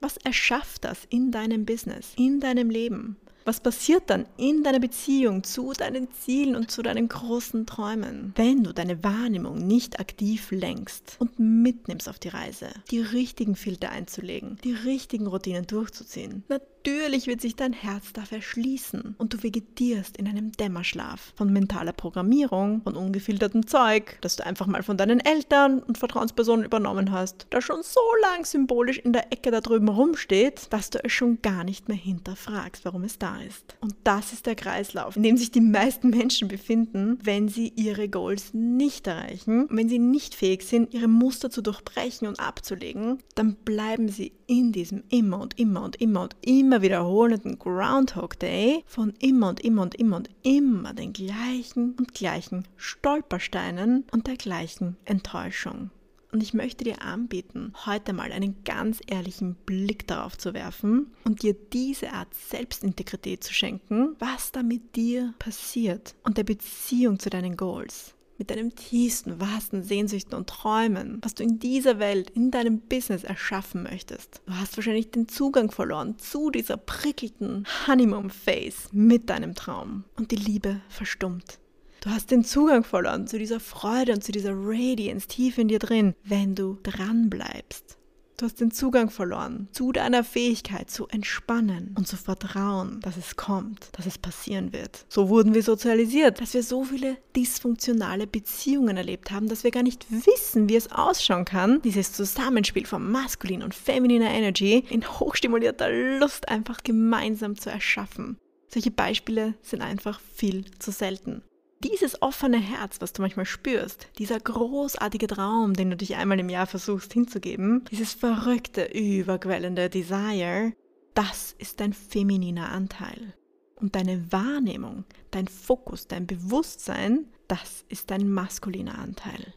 Was 0.00 0.16
erschafft 0.18 0.84
das 0.84 1.04
in 1.10 1.30
deinem 1.30 1.66
Business, 1.66 2.12
in 2.16 2.40
deinem 2.40 2.70
Leben? 2.70 3.16
Was 3.44 3.60
passiert 3.60 4.04
dann 4.08 4.26
in 4.36 4.62
deiner 4.62 4.80
Beziehung 4.80 5.42
zu 5.44 5.72
deinen 5.72 6.08
Zielen 6.12 6.56
und 6.56 6.70
zu 6.70 6.82
deinen 6.82 7.08
großen 7.08 7.66
Träumen, 7.66 8.32
wenn 8.36 8.64
du 8.64 8.72
deine 8.72 9.02
Wahrnehmung 9.02 9.66
nicht 9.66 9.98
aktiv 9.98 10.50
lenkst 10.50 11.16
und 11.18 11.38
mitnimmst 11.38 12.08
auf 12.08 12.18
die 12.18 12.28
Reise, 12.28 12.68
die 12.90 13.00
richtigen 13.00 13.56
Filter 13.56 13.90
einzulegen, 13.90 14.58
die 14.62 14.74
richtigen 14.74 15.26
Routinen 15.26 15.66
durchzuziehen? 15.66 16.44
Natürlich 16.48 17.26
wird 17.26 17.40
sich 17.40 17.56
dein 17.56 17.72
Herz 17.72 18.12
da 18.12 18.22
verschließen 18.22 19.14
und 19.18 19.34
du 19.34 19.42
vegetierst 19.42 20.16
in 20.16 20.28
einem 20.28 20.52
Dämmerschlaf 20.52 21.32
von 21.34 21.52
mentaler 21.52 21.92
Programmierung, 21.92 22.82
von 22.82 22.96
ungefiltertem 22.96 23.66
Zeug, 23.66 24.18
das 24.20 24.36
du 24.36 24.46
einfach 24.46 24.66
mal 24.66 24.82
von 24.82 24.96
deinen 24.96 25.20
Eltern 25.20 25.82
und 25.82 25.98
Vertrauenspersonen 25.98 26.64
übernommen 26.64 27.10
hast, 27.10 27.46
das 27.50 27.64
schon 27.64 27.82
so 27.82 28.00
lang 28.22 28.44
symbolisch 28.44 28.98
in 28.98 29.12
der 29.12 29.32
Ecke 29.32 29.50
da 29.50 29.60
drüben 29.60 29.88
rumsteht, 29.88 30.68
dass 30.70 30.90
du 30.90 31.02
es 31.02 31.12
schon 31.12 31.42
gar 31.42 31.64
nicht 31.64 31.88
mehr 31.88 31.98
hinterfragst, 31.98 32.84
warum 32.84 33.04
es 33.04 33.18
da 33.18 33.29
ist. 33.38 33.76
Und 33.80 33.94
das 34.04 34.32
ist 34.32 34.46
der 34.46 34.54
Kreislauf, 34.54 35.16
in 35.16 35.22
dem 35.22 35.36
sich 35.36 35.50
die 35.50 35.60
meisten 35.60 36.10
Menschen 36.10 36.48
befinden, 36.48 37.18
wenn 37.22 37.48
sie 37.48 37.72
ihre 37.76 38.08
Goals 38.08 38.52
nicht 38.54 39.06
erreichen. 39.06 39.66
Wenn 39.70 39.88
sie 39.88 39.98
nicht 39.98 40.34
fähig 40.34 40.62
sind, 40.62 40.92
ihre 40.94 41.08
Muster 41.08 41.50
zu 41.50 41.62
durchbrechen 41.62 42.26
und 42.28 42.40
abzulegen, 42.40 43.18
dann 43.34 43.54
bleiben 43.54 44.08
sie 44.08 44.32
in 44.46 44.72
diesem 44.72 45.04
immer 45.08 45.40
und 45.40 45.58
immer 45.58 45.82
und 45.82 45.96
immer 45.96 46.22
und 46.22 46.36
immer 46.42 46.82
wiederholenden 46.82 47.58
Groundhog 47.58 48.38
Day 48.38 48.82
von 48.86 49.14
immer 49.20 49.50
und 49.50 49.60
immer 49.60 49.82
und 49.82 49.94
immer 49.94 50.16
und 50.16 50.30
immer 50.42 50.92
den 50.94 51.12
gleichen 51.12 51.94
und 51.98 52.14
gleichen 52.14 52.66
Stolpersteinen 52.76 54.04
und 54.12 54.26
der 54.26 54.36
gleichen 54.36 54.96
Enttäuschung. 55.04 55.90
Und 56.32 56.42
ich 56.42 56.54
möchte 56.54 56.84
dir 56.84 57.02
anbieten, 57.02 57.72
heute 57.86 58.12
mal 58.12 58.32
einen 58.32 58.62
ganz 58.64 59.00
ehrlichen 59.06 59.56
Blick 59.66 60.06
darauf 60.06 60.38
zu 60.38 60.54
werfen 60.54 61.12
und 61.24 61.42
dir 61.42 61.54
diese 61.54 62.12
Art 62.12 62.32
Selbstintegrität 62.34 63.42
zu 63.42 63.52
schenken, 63.52 64.14
was 64.18 64.52
da 64.52 64.62
mit 64.62 64.94
dir 64.94 65.34
passiert 65.38 66.14
und 66.22 66.38
der 66.38 66.44
Beziehung 66.44 67.18
zu 67.18 67.30
deinen 67.30 67.56
Goals 67.56 68.14
mit 68.40 68.50
deinen 68.50 68.74
tiefsten, 68.74 69.38
wahrsten 69.38 69.82
Sehnsüchten 69.82 70.34
und 70.34 70.48
Träumen, 70.48 71.18
was 71.22 71.34
du 71.34 71.42
in 71.42 71.58
dieser 71.58 71.98
Welt, 71.98 72.30
in 72.30 72.50
deinem 72.50 72.80
Business 72.80 73.22
erschaffen 73.22 73.82
möchtest. 73.82 74.40
Du 74.46 74.54
hast 74.54 74.78
wahrscheinlich 74.78 75.10
den 75.10 75.28
Zugang 75.28 75.70
verloren 75.70 76.18
zu 76.18 76.50
dieser 76.50 76.78
prickelnden 76.78 77.66
Honeymoon-Phase 77.86 78.88
mit 78.92 79.28
deinem 79.28 79.54
Traum 79.54 80.04
und 80.16 80.30
die 80.30 80.36
Liebe 80.36 80.80
verstummt. 80.88 81.58
Du 82.02 82.08
hast 82.08 82.30
den 82.30 82.44
Zugang 82.44 82.82
verloren 82.82 83.26
zu 83.26 83.38
dieser 83.38 83.60
Freude 83.60 84.12
und 84.14 84.24
zu 84.24 84.32
dieser 84.32 84.54
Radiance 84.54 85.28
tief 85.28 85.58
in 85.58 85.68
dir 85.68 85.78
drin, 85.78 86.14
wenn 86.24 86.54
du 86.54 86.78
dran 86.82 87.28
bleibst. 87.28 87.98
Du 88.38 88.46
hast 88.46 88.58
den 88.58 88.70
Zugang 88.70 89.10
verloren 89.10 89.68
zu 89.72 89.92
deiner 89.92 90.24
Fähigkeit 90.24 90.90
zu 90.90 91.08
entspannen 91.08 91.94
und 91.98 92.08
zu 92.08 92.16
vertrauen, 92.16 93.00
dass 93.02 93.18
es 93.18 93.36
kommt, 93.36 93.90
dass 93.92 94.06
es 94.06 94.16
passieren 94.16 94.72
wird. 94.72 95.04
So 95.10 95.28
wurden 95.28 95.52
wir 95.52 95.62
sozialisiert, 95.62 96.40
dass 96.40 96.54
wir 96.54 96.62
so 96.62 96.84
viele 96.84 97.18
dysfunktionale 97.36 98.26
Beziehungen 98.26 98.96
erlebt 98.96 99.30
haben, 99.30 99.50
dass 99.50 99.62
wir 99.62 99.70
gar 99.70 99.82
nicht 99.82 100.06
wissen, 100.08 100.70
wie 100.70 100.76
es 100.76 100.90
ausschauen 100.90 101.44
kann, 101.44 101.82
dieses 101.82 102.14
Zusammenspiel 102.14 102.86
von 102.86 103.12
maskulin 103.12 103.62
und 103.62 103.74
femininer 103.74 104.30
Energy 104.30 104.86
in 104.88 105.06
hochstimulierter 105.06 105.90
Lust 106.18 106.48
einfach 106.48 106.82
gemeinsam 106.82 107.58
zu 107.58 107.68
erschaffen. 107.68 108.38
Solche 108.68 108.90
Beispiele 108.90 109.52
sind 109.60 109.82
einfach 109.82 110.18
viel 110.34 110.64
zu 110.78 110.92
selten 110.92 111.42
dieses 111.82 112.20
offene 112.20 112.58
Herz, 112.58 113.00
was 113.00 113.12
du 113.12 113.22
manchmal 113.22 113.46
spürst, 113.46 114.08
dieser 114.18 114.38
großartige 114.38 115.26
Traum, 115.26 115.74
den 115.74 115.90
du 115.90 115.96
dich 115.96 116.16
einmal 116.16 116.38
im 116.38 116.48
Jahr 116.48 116.66
versuchst 116.66 117.12
hinzugeben, 117.12 117.84
dieses 117.90 118.12
verrückte, 118.12 118.84
überquellende 118.84 119.88
Desire, 119.88 120.72
das 121.14 121.54
ist 121.58 121.80
dein 121.80 121.92
femininer 121.92 122.70
Anteil. 122.70 123.34
Und 123.76 123.94
deine 123.96 124.30
Wahrnehmung, 124.30 125.04
dein 125.30 125.48
Fokus, 125.48 126.06
dein 126.06 126.26
Bewusstsein, 126.26 127.26
das 127.48 127.84
ist 127.88 128.10
dein 128.10 128.30
maskuliner 128.30 128.98
Anteil. 128.98 129.54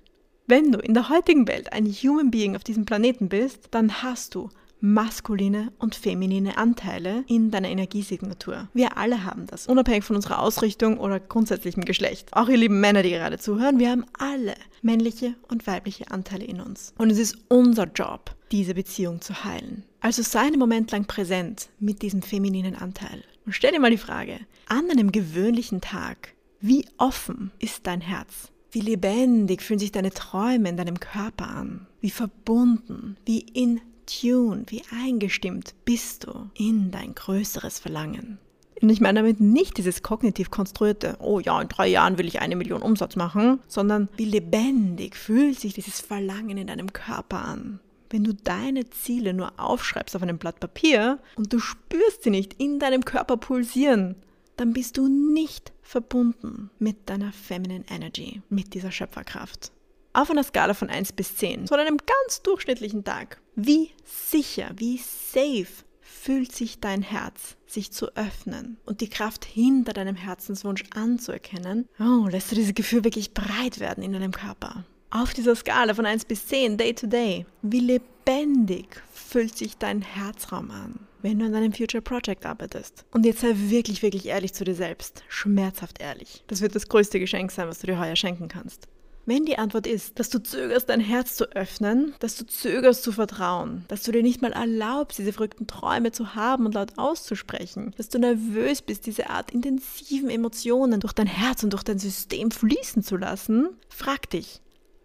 Wenn 0.47 0.71
du 0.71 0.79
in 0.79 0.93
der 0.93 1.09
heutigen 1.09 1.47
Welt 1.47 1.73
ein 1.73 1.85
Human 1.85 2.31
Being 2.31 2.55
auf 2.55 2.63
diesem 2.63 2.85
Planeten 2.85 3.27
bist, 3.27 3.67
dann 3.71 4.01
hast 4.01 4.35
du 4.35 4.49
maskuline 4.83 5.71
und 5.79 5.95
feminine 5.95 6.57
Anteile 6.57 7.23
in 7.27 7.51
deiner 7.51 7.69
Energiesignatur. 7.69 8.67
Wir 8.73 8.97
alle 8.97 9.23
haben 9.23 9.47
das, 9.47 9.67
unabhängig 9.67 10.03
von 10.03 10.17
unserer 10.17 10.39
Ausrichtung 10.39 10.97
oder 10.97 11.21
grundsätzlichem 11.21 11.85
Geschlecht. 11.85 12.27
Auch 12.33 12.49
ihr 12.49 12.57
lieben 12.57 12.81
Männer, 12.81 13.01
die 13.01 13.11
gerade 13.11 13.39
zuhören, 13.39 13.79
wir 13.79 13.89
haben 13.89 14.05
alle 14.19 14.55
männliche 14.81 15.35
und 15.47 15.65
weibliche 15.67 16.11
Anteile 16.11 16.43
in 16.43 16.59
uns. 16.59 16.93
Und 16.97 17.11
es 17.11 17.17
ist 17.17 17.37
unser 17.47 17.85
Job, 17.85 18.35
diese 18.51 18.73
Beziehung 18.73 19.21
zu 19.21 19.45
heilen. 19.45 19.85
Also 20.01 20.21
sei 20.21 20.41
einen 20.41 20.59
Moment 20.59 20.91
lang 20.91 21.05
präsent 21.05 21.69
mit 21.79 22.01
diesem 22.01 22.21
femininen 22.21 22.75
Anteil. 22.75 23.23
Und 23.45 23.53
stell 23.53 23.71
dir 23.71 23.79
mal 23.79 23.89
die 23.89 23.97
Frage, 23.97 24.37
an 24.67 24.89
einem 24.91 25.13
gewöhnlichen 25.13 25.79
Tag, 25.79 26.33
wie 26.59 26.85
offen 26.97 27.51
ist 27.59 27.87
dein 27.87 28.01
Herz? 28.01 28.51
Wie 28.69 28.81
lebendig 28.81 29.61
fühlen 29.61 29.79
sich 29.79 29.93
deine 29.93 30.11
Träume 30.11 30.67
in 30.67 30.75
deinem 30.75 30.99
Körper 30.99 31.47
an? 31.47 31.87
Wie 32.01 32.09
verbunden, 32.09 33.15
wie 33.25 33.39
in 33.39 33.79
tune, 34.05 34.63
wie 34.67 34.83
eingestimmt 34.91 35.73
bist 35.85 36.25
du 36.25 36.49
in 36.55 36.91
dein 36.91 37.15
größeres 37.15 37.79
Verlangen. 37.79 38.39
Und 38.81 38.89
ich 38.89 38.99
meine 38.99 39.19
damit 39.19 39.39
nicht 39.39 39.77
dieses 39.77 40.03
kognitiv 40.03 40.51
konstruierte, 40.51 41.15
oh 41.19 41.39
ja, 41.39 41.61
in 41.61 41.69
drei 41.69 41.87
Jahren 41.87 42.17
will 42.17 42.27
ich 42.27 42.41
eine 42.41 42.57
Million 42.57 42.81
Umsatz 42.81 43.15
machen, 43.15 43.59
sondern 43.67 44.09
wie 44.17 44.25
lebendig 44.25 45.15
fühlt 45.15 45.59
sich 45.59 45.73
dieses 45.73 46.01
Verlangen 46.01 46.57
in 46.57 46.67
deinem 46.67 46.91
Körper 46.91 47.45
an. 47.45 47.79
Wenn 48.09 48.25
du 48.25 48.33
deine 48.33 48.89
Ziele 48.89 49.33
nur 49.33 49.53
aufschreibst 49.57 50.15
auf 50.15 50.21
einem 50.21 50.37
Blatt 50.37 50.59
Papier 50.59 51.19
und 51.35 51.53
du 51.53 51.59
spürst 51.59 52.23
sie 52.23 52.29
nicht 52.29 52.61
in 52.61 52.79
deinem 52.79 53.05
Körper 53.05 53.37
pulsieren, 53.37 54.15
dann 54.57 54.73
bist 54.73 54.97
du 54.97 55.07
nicht 55.07 55.71
verbunden 55.81 56.69
mit 56.77 57.09
deiner 57.09 57.31
Feminine 57.31 57.85
Energy, 57.89 58.41
mit 58.49 58.73
dieser 58.73 58.91
Schöpferkraft 58.91 59.71
auf 60.13 60.29
einer 60.29 60.43
Skala 60.43 60.73
von 60.73 60.89
1 60.89 61.13
bis 61.13 61.35
10, 61.37 61.67
so 61.67 61.75
an 61.75 61.81
einem 61.81 61.97
ganz 61.97 62.41
durchschnittlichen 62.43 63.03
Tag, 63.03 63.41
wie 63.55 63.91
sicher, 64.05 64.71
wie 64.77 64.97
safe 64.97 65.83
fühlt 66.01 66.53
sich 66.53 66.79
dein 66.79 67.01
Herz, 67.01 67.57
sich 67.65 67.91
zu 67.91 68.15
öffnen 68.15 68.77
und 68.85 69.01
die 69.01 69.09
Kraft 69.09 69.43
hinter 69.43 69.93
deinem 69.93 70.15
Herzenswunsch 70.15 70.83
anzuerkennen, 70.95 71.89
oh, 71.99 72.27
lässt 72.29 72.51
du 72.51 72.55
dieses 72.55 72.75
Gefühl 72.75 73.03
wirklich 73.03 73.33
breit 73.33 73.79
werden 73.79 74.03
in 74.03 74.13
deinem 74.13 74.31
Körper. 74.31 74.85
Auf 75.09 75.33
dieser 75.33 75.55
Skala 75.55 75.93
von 75.93 76.05
1 76.05 76.25
bis 76.25 76.47
10, 76.47 76.77
Day 76.77 76.93
to 76.93 77.07
Day, 77.07 77.45
wie 77.61 77.81
lebendig 77.81 79.01
fühlt 79.13 79.57
sich 79.57 79.77
dein 79.77 80.01
Herzraum 80.01 80.71
an, 80.71 80.99
wenn 81.21 81.39
du 81.39 81.45
an 81.45 81.53
deinem 81.53 81.73
Future 81.73 82.01
Project 82.01 82.45
arbeitest. 82.45 83.05
Und 83.11 83.25
jetzt 83.25 83.41
sei 83.41 83.53
wirklich, 83.55 84.01
wirklich 84.01 84.27
ehrlich 84.27 84.53
zu 84.53 84.63
dir 84.63 84.75
selbst, 84.75 85.23
schmerzhaft 85.27 86.01
ehrlich. 86.01 86.43
Das 86.47 86.61
wird 86.61 86.75
das 86.75 86.87
größte 86.87 87.19
Geschenk 87.19 87.51
sein, 87.51 87.67
was 87.67 87.79
du 87.79 87.87
dir 87.87 87.99
heuer 87.99 88.15
schenken 88.15 88.47
kannst. 88.47 88.87
Wenn 89.25 89.45
die 89.45 89.57
Antwort 89.57 89.87
ist, 89.87 90.19
dass 90.19 90.29
du 90.29 90.43
zögerst, 90.43 90.89
dein 90.89 90.99
Herz 90.99 91.35
zu 91.35 91.45
öffnen, 91.55 92.13
dass 92.19 92.35
du 92.35 92.45
zögerst 92.45 93.03
zu 93.03 93.13
vertrauen, 93.13 93.85
dass 93.87 94.03
du 94.03 94.11
dir 94.11 94.21
nicht 94.21 94.41
mal 94.41 94.51
erlaubst, 94.51 95.17
diese 95.17 95.31
verrückten 95.31 95.65
Träume 95.65 96.11
zu 96.11 96.35
haben 96.35 96.65
und 96.65 96.73
laut 96.73 96.97
auszusprechen, 96.97 97.93
dass 97.95 98.09
du 98.09 98.19
nervös 98.19 98.81
bist, 98.81 99.05
diese 99.05 99.29
Art 99.29 99.51
intensiven 99.51 100.29
Emotionen 100.29 100.99
durch 100.99 101.13
dein 101.13 101.27
Herz 101.27 101.63
und 101.63 101.71
durch 101.71 101.83
dein 101.83 101.99
System 101.99 102.51
fließen 102.51 103.01
zu 103.01 103.15
lassen, 103.15 103.69
frag 103.87 104.29
dich, 104.29 104.61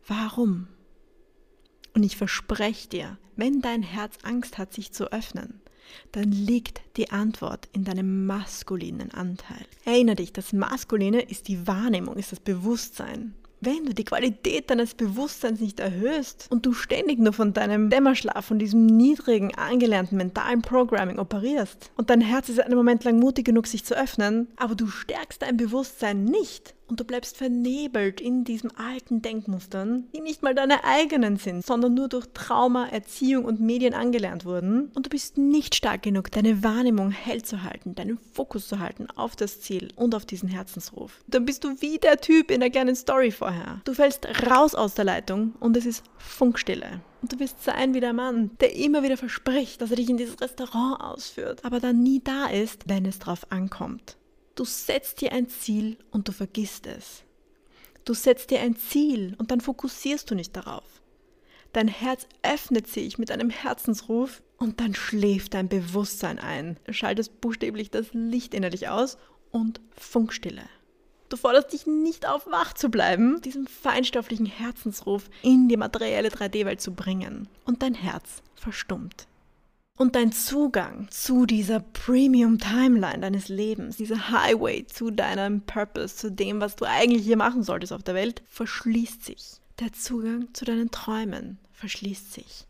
warum? 0.08 0.66
Und 1.94 2.02
ich 2.02 2.16
verspreche 2.16 2.88
dir, 2.88 3.18
wenn 3.37 3.60
dein 3.60 3.84
Herz 3.84 4.16
Angst 4.25 4.58
hat, 4.58 4.75
sich 4.75 4.90
zu 4.92 5.12
öffnen, 5.12 5.60
dann 6.10 6.32
liegt 6.32 6.80
die 6.96 7.10
Antwort 7.10 7.68
in 7.72 7.84
deinem 7.84 8.26
maskulinen 8.26 9.12
Anteil. 9.12 9.64
Erinnere 9.84 10.16
dich, 10.16 10.32
das 10.32 10.52
Maskuline 10.52 11.20
ist 11.20 11.46
die 11.46 11.68
Wahrnehmung, 11.68 12.16
ist 12.16 12.32
das 12.32 12.40
Bewusstsein. 12.40 13.34
Wenn 13.61 13.87
du 13.87 13.93
die 13.93 14.05
Qualität 14.05 14.71
deines 14.71 14.95
Bewusstseins 14.95 15.61
nicht 15.61 15.81
erhöhst 15.81 16.47
und 16.50 16.65
du 16.65 16.73
ständig 16.73 17.19
nur 17.19 17.33
von 17.33 17.53
deinem 17.53 17.91
Dämmerschlaf, 17.91 18.45
von 18.45 18.61
diesem 18.61 18.87
niedrigen, 18.87 19.53
angelernten 19.57 20.17
mentalen 20.17 20.62
Programming 20.62 21.19
operierst 21.19 21.91
und 21.97 22.09
dein 22.09 22.21
Herz 22.21 22.49
ist 22.49 22.61
einen 22.61 22.77
Moment 22.77 23.03
lang 23.03 23.19
mutig 23.19 23.47
genug, 23.47 23.67
sich 23.67 23.85
zu 23.85 23.97
öffnen, 23.97 24.47
aber 24.57 24.77
du 24.77 24.87
stärkst 24.87 25.43
dein 25.43 25.57
Bewusstsein 25.57 26.25
nicht, 26.25 26.75
und 26.88 27.00
du 27.00 27.04
bleibst 27.04 27.37
vernebelt 27.37 28.21
in 28.21 28.45
diesen 28.45 28.76
alten 28.76 29.23
Denkmustern, 29.23 30.09
die 30.14 30.21
nicht 30.21 30.42
mal 30.42 30.54
deine 30.54 30.85
eigenen 30.85 31.37
sind, 31.37 31.64
sondern 31.64 31.95
nur 31.95 32.09
durch 32.09 32.26
Trauma, 32.35 32.88
Erziehung 32.88 33.45
und 33.45 33.61
Medien 33.61 33.95
angelernt 33.95 34.45
wurden. 34.45 34.90
Und 34.95 35.07
du 35.07 35.11
bist 35.11 35.38
nicht 35.38 35.75
stark 35.75 36.02
genug, 36.02 36.30
deine 36.30 36.62
Wahrnehmung 36.62 37.11
hell 37.11 37.42
zu 37.42 37.62
halten, 37.62 37.95
deinen 37.95 38.18
Fokus 38.33 38.68
zu 38.68 38.78
halten 38.78 39.09
auf 39.16 39.37
das 39.37 39.61
Ziel 39.61 39.88
und 39.97 40.14
auf 40.14 40.26
diesen 40.26 40.49
Herzensruf. 40.49 41.23
Dann 41.26 41.45
bist 41.45 41.64
du 41.64 41.80
wie 41.80 41.99
der 41.99 42.21
Typ 42.21 42.50
in 42.50 42.61
der 42.61 42.71
kleinen 42.71 42.97
Story 42.97 43.30
vorher. 43.30 43.80
Du 43.85 43.95
fällst 43.95 44.26
raus 44.49 44.75
aus 44.75 44.95
der 44.95 45.04
Leitung 45.04 45.54
und 45.61 45.76
es 45.76 45.87
ist 45.87 46.04
Funkstille. 46.16 47.00
Und 47.21 47.33
du 47.33 47.40
wirst 47.40 47.64
sein 47.64 47.95
wie 47.95 48.00
der 48.00 48.12
Mann, 48.12 48.50
der 48.61 48.76
immer 48.76 49.02
wieder 49.02 49.16
verspricht, 49.16 49.80
dass 49.80 49.90
er 49.90 49.97
dich 49.97 50.09
in 50.09 50.16
dieses 50.16 50.40
Restaurant 50.40 51.00
ausführt, 51.00 51.64
aber 51.64 51.80
dann 51.80 52.02
nie 52.02 52.21
da 52.23 52.47
ist, 52.47 52.88
wenn 52.88 53.07
es 53.07 53.18
drauf 53.18 53.47
ankommt. 53.50 54.17
Du 54.59 54.65
setzt 54.65 55.21
dir 55.21 55.31
ein 55.31 55.49
Ziel 55.49 55.97
und 56.11 56.27
du 56.27 56.33
vergisst 56.33 56.88
es. 56.88 57.23
Du 58.05 58.12
setzt 58.12 58.50
dir 58.50 58.59
ein 58.59 58.75
Ziel 58.75 59.37
und 59.38 59.53
dann 59.53 59.61
fokussierst 59.61 60.29
du 60.29 60.35
nicht 60.35 60.57
darauf. 60.57 61.00
Dein 61.73 61.87
Herz 61.87 62.27
öffnet 62.43 62.88
sich 62.88 63.19
mit 63.19 63.31
einem 63.31 63.50
Herzensruf 63.50 64.43
und 64.57 64.81
dann 64.81 64.97
schläft 64.97 65.55
dein 65.55 65.69
Bewusstsein 65.69 66.41
ein. 66.41 66.77
Schaltest 66.88 67.41
buchstäblich 67.41 67.93
das 67.93 68.09
Licht 68.12 68.53
innerlich 68.53 68.88
aus 68.88 69.17
und 69.53 69.81
Funkstille. 69.97 70.65
Du 71.29 71.37
forderst 71.37 71.73
dich 71.73 71.87
nicht 71.87 72.27
auf, 72.27 72.49
wach 72.49 72.73
zu 72.73 72.88
bleiben, 72.88 73.41
diesen 73.43 73.69
feinstofflichen 73.69 74.47
Herzensruf 74.47 75.31
in 75.43 75.69
die 75.69 75.77
materielle 75.77 76.31
3D-Welt 76.31 76.81
zu 76.81 76.95
bringen. 76.95 77.47
Und 77.65 77.83
dein 77.83 77.95
Herz 77.95 78.43
verstummt. 78.57 79.29
Und 79.99 80.14
dein 80.14 80.31
Zugang 80.31 81.09
zu 81.11 81.45
dieser 81.45 81.81
Premium 81.81 82.59
Timeline 82.59 83.19
deines 83.19 83.49
Lebens, 83.49 83.97
dieser 83.97 84.31
Highway 84.31 84.87
zu 84.87 85.11
deinem 85.11 85.62
Purpose, 85.62 86.14
zu 86.14 86.31
dem, 86.31 86.61
was 86.61 86.76
du 86.76 86.85
eigentlich 86.85 87.25
hier 87.25 87.37
machen 87.37 87.64
solltest 87.64 87.93
auf 87.93 88.05
der 88.05 88.14
Welt, 88.14 88.43
verschließt 88.47 89.25
sich. 89.25 89.61
Der 89.81 89.93
Zugang 89.93 90.55
zu 90.55 90.64
deinen 90.64 90.93
Träumen 90.93 91.59
verschließt 91.73 92.33
sich. 92.33 92.69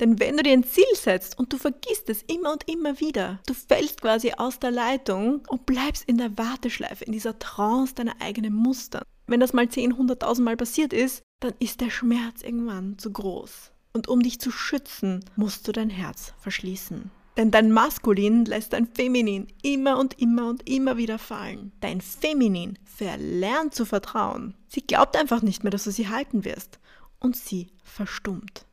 Denn 0.00 0.18
wenn 0.18 0.38
du 0.38 0.42
dir 0.42 0.54
ein 0.54 0.64
Ziel 0.64 0.84
setzt 0.94 1.38
und 1.38 1.52
du 1.52 1.58
vergisst 1.58 2.08
es 2.08 2.22
immer 2.22 2.52
und 2.52 2.66
immer 2.70 3.00
wieder, 3.00 3.38
du 3.46 3.52
fällst 3.52 4.00
quasi 4.00 4.32
aus 4.32 4.58
der 4.58 4.70
Leitung 4.70 5.42
und 5.48 5.66
bleibst 5.66 6.04
in 6.06 6.16
der 6.16 6.38
Warteschleife, 6.38 7.04
in 7.04 7.12
dieser 7.12 7.38
Trance 7.38 7.94
deiner 7.94 8.18
eigenen 8.20 8.54
Muster. 8.54 9.02
Wenn 9.26 9.40
das 9.40 9.52
mal 9.52 9.68
10, 9.68 9.92
100.000 9.92 10.40
Mal 10.40 10.56
passiert 10.56 10.94
ist, 10.94 11.22
dann 11.40 11.52
ist 11.58 11.82
der 11.82 11.90
Schmerz 11.90 12.40
irgendwann 12.42 12.98
zu 12.98 13.12
groß. 13.12 13.72
Und 13.96 14.08
um 14.08 14.20
dich 14.20 14.38
zu 14.38 14.50
schützen, 14.50 15.24
musst 15.36 15.66
du 15.66 15.72
dein 15.72 15.88
Herz 15.88 16.34
verschließen. 16.40 17.10
Denn 17.38 17.50
dein 17.50 17.72
Maskulin 17.72 18.44
lässt 18.44 18.74
dein 18.74 18.86
Feminin 18.86 19.46
immer 19.62 19.98
und 19.98 20.20
immer 20.20 20.50
und 20.50 20.68
immer 20.68 20.98
wieder 20.98 21.18
fallen. 21.18 21.72
Dein 21.80 22.02
Feminin 22.02 22.78
verlernt 22.84 23.74
zu 23.74 23.86
vertrauen. 23.86 24.52
Sie 24.68 24.82
glaubt 24.82 25.16
einfach 25.16 25.40
nicht 25.40 25.64
mehr, 25.64 25.70
dass 25.70 25.84
du 25.84 25.90
sie 25.90 26.08
halten 26.08 26.44
wirst. 26.44 26.78
Und 27.20 27.38
sie 27.38 27.68
verstummt. 27.84 28.66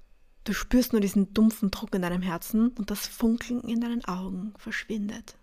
Du 0.44 0.52
spürst 0.52 0.92
nur 0.92 1.00
diesen 1.00 1.34
dumpfen 1.34 1.72
Druck 1.72 1.96
in 1.96 2.02
deinem 2.02 2.22
Herzen 2.22 2.72
und 2.78 2.92
das 2.92 3.08
Funkeln 3.08 3.62
in 3.62 3.80
deinen 3.80 4.04
Augen 4.04 4.54
verschwindet. 4.58 5.38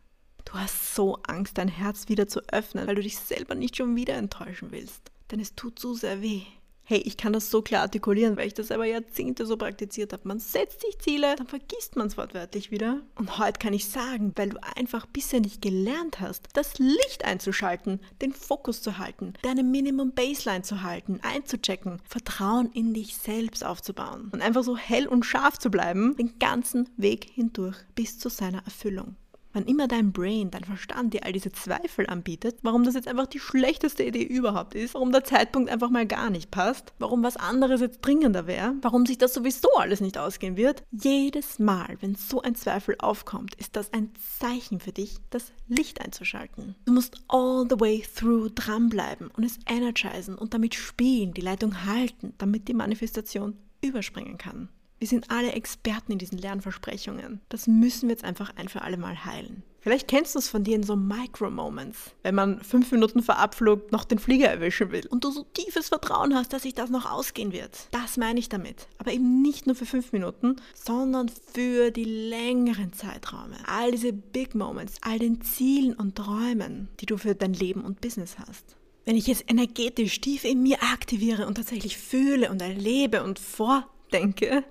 Du 0.44 0.52
hast 0.52 0.94
so 0.94 1.20
Angst, 1.26 1.56
dein 1.56 1.68
Herz 1.68 2.10
wieder 2.10 2.28
zu 2.28 2.40
öffnen, 2.52 2.86
weil 2.86 2.96
du 2.96 3.02
dich 3.02 3.16
selber 3.16 3.54
nicht 3.54 3.78
schon 3.78 3.96
wieder 3.96 4.16
enttäuschen 4.16 4.72
willst. 4.72 5.10
Denn 5.30 5.40
es 5.40 5.54
tut 5.54 5.78
so 5.78 5.94
sehr 5.94 6.20
weh 6.20 6.42
hey, 6.90 6.98
ich 6.98 7.16
kann 7.16 7.32
das 7.32 7.52
so 7.52 7.62
klar 7.62 7.82
artikulieren, 7.82 8.36
weil 8.36 8.48
ich 8.48 8.54
das 8.54 8.66
selber 8.66 8.84
Jahrzehnte 8.84 9.46
so 9.46 9.56
praktiziert 9.56 10.12
habe. 10.12 10.26
Man 10.26 10.40
setzt 10.40 10.80
sich 10.80 10.98
Ziele, 10.98 11.36
dann 11.36 11.46
vergisst 11.46 11.94
man 11.94 12.08
es 12.08 12.16
wortwörtlich 12.16 12.72
wieder. 12.72 13.00
Und 13.14 13.38
heute 13.38 13.60
kann 13.60 13.72
ich 13.72 13.88
sagen, 13.88 14.32
weil 14.34 14.48
du 14.48 14.58
einfach 14.76 15.06
bisher 15.06 15.40
nicht 15.40 15.62
gelernt 15.62 16.18
hast, 16.18 16.48
das 16.54 16.78
Licht 16.78 17.24
einzuschalten, 17.24 18.00
den 18.20 18.32
Fokus 18.32 18.82
zu 18.82 18.98
halten, 18.98 19.34
deine 19.42 19.62
Minimum 19.62 20.14
Baseline 20.14 20.62
zu 20.62 20.82
halten, 20.82 21.20
einzuchecken, 21.22 22.02
Vertrauen 22.08 22.72
in 22.72 22.92
dich 22.92 23.16
selbst 23.16 23.64
aufzubauen 23.64 24.28
und 24.32 24.42
einfach 24.42 24.64
so 24.64 24.76
hell 24.76 25.06
und 25.06 25.24
scharf 25.24 25.60
zu 25.60 25.70
bleiben, 25.70 26.16
den 26.16 26.40
ganzen 26.40 26.90
Weg 26.96 27.30
hindurch 27.32 27.76
bis 27.94 28.18
zu 28.18 28.28
seiner 28.30 28.64
Erfüllung. 28.64 29.14
Wann 29.52 29.64
immer 29.64 29.88
dein 29.88 30.12
Brain, 30.12 30.50
dein 30.50 30.64
Verstand 30.64 31.12
dir 31.12 31.24
all 31.24 31.32
diese 31.32 31.50
Zweifel 31.50 32.06
anbietet, 32.06 32.58
warum 32.62 32.84
das 32.84 32.94
jetzt 32.94 33.08
einfach 33.08 33.26
die 33.26 33.40
schlechteste 33.40 34.04
Idee 34.04 34.22
überhaupt 34.22 34.74
ist, 34.74 34.94
warum 34.94 35.10
der 35.12 35.24
Zeitpunkt 35.24 35.70
einfach 35.70 35.90
mal 35.90 36.06
gar 36.06 36.30
nicht 36.30 36.50
passt, 36.50 36.92
warum 36.98 37.22
was 37.22 37.36
anderes 37.36 37.80
jetzt 37.80 38.00
dringender 38.00 38.46
wäre, 38.46 38.74
warum 38.82 39.06
sich 39.06 39.18
das 39.18 39.34
sowieso 39.34 39.68
alles 39.76 40.00
nicht 40.00 40.18
ausgehen 40.18 40.56
wird, 40.56 40.84
jedes 40.90 41.58
Mal, 41.58 41.96
wenn 42.00 42.14
so 42.14 42.42
ein 42.42 42.54
Zweifel 42.54 42.94
aufkommt, 42.98 43.54
ist 43.56 43.76
das 43.76 43.92
ein 43.92 44.10
Zeichen 44.38 44.80
für 44.80 44.92
dich, 44.92 45.16
das 45.30 45.52
Licht 45.68 46.00
einzuschalten. 46.00 46.76
Du 46.84 46.92
musst 46.92 47.16
all 47.28 47.66
the 47.68 47.80
way 47.80 48.04
through 48.14 48.50
dranbleiben 48.54 49.30
und 49.36 49.44
es 49.44 49.58
energisen 49.68 50.36
und 50.36 50.54
damit 50.54 50.74
spielen, 50.74 51.34
die 51.34 51.40
Leitung 51.40 51.84
halten, 51.84 52.34
damit 52.38 52.68
die 52.68 52.74
Manifestation 52.74 53.56
überspringen 53.82 54.38
kann. 54.38 54.68
Wir 55.00 55.08
sind 55.08 55.30
alle 55.30 55.52
Experten 55.52 56.12
in 56.12 56.18
diesen 56.18 56.36
Lernversprechungen. 56.36 57.40
Das 57.48 57.66
müssen 57.66 58.08
wir 58.08 58.14
jetzt 58.14 58.24
einfach 58.24 58.52
ein 58.56 58.68
für 58.68 58.82
alle 58.82 58.98
Mal 58.98 59.24
heilen. 59.24 59.62
Vielleicht 59.80 60.08
kennst 60.08 60.34
du 60.34 60.38
es 60.38 60.50
von 60.50 60.62
dir 60.62 60.76
in 60.76 60.82
so 60.82 60.94
Micro-Moments, 60.94 62.10
wenn 62.22 62.34
man 62.34 62.60
fünf 62.60 62.92
Minuten 62.92 63.22
vor 63.22 63.38
Abflug 63.38 63.92
noch 63.92 64.04
den 64.04 64.18
Flieger 64.18 64.48
erwischen 64.48 64.92
will 64.92 65.06
und 65.06 65.24
du 65.24 65.30
so 65.30 65.44
tiefes 65.54 65.88
Vertrauen 65.88 66.34
hast, 66.34 66.52
dass 66.52 66.64
sich 66.64 66.74
das 66.74 66.90
noch 66.90 67.10
ausgehen 67.10 67.54
wird. 67.54 67.88
Das 67.92 68.18
meine 68.18 68.38
ich 68.38 68.50
damit. 68.50 68.88
Aber 68.98 69.10
eben 69.10 69.40
nicht 69.40 69.66
nur 69.66 69.74
für 69.74 69.86
fünf 69.86 70.12
Minuten, 70.12 70.56
sondern 70.74 71.30
für 71.30 71.90
die 71.90 72.04
längeren 72.04 72.92
Zeiträume. 72.92 73.56
All 73.66 73.92
diese 73.92 74.12
Big 74.12 74.54
Moments, 74.54 74.96
all 75.00 75.18
den 75.18 75.40
Zielen 75.40 75.94
und 75.94 76.16
Träumen, 76.16 76.88
die 77.00 77.06
du 77.06 77.16
für 77.16 77.34
dein 77.34 77.54
Leben 77.54 77.80
und 77.80 78.02
Business 78.02 78.36
hast. 78.38 78.76
Wenn 79.06 79.16
ich 79.16 79.30
es 79.30 79.42
energetisch 79.48 80.20
tief 80.20 80.44
in 80.44 80.62
mir 80.62 80.82
aktiviere 80.92 81.46
und 81.46 81.54
tatsächlich 81.54 81.96
fühle 81.96 82.50
und 82.50 82.60
erlebe 82.60 83.24
und 83.24 83.38
vor 83.38 83.88
denke, 84.10 84.64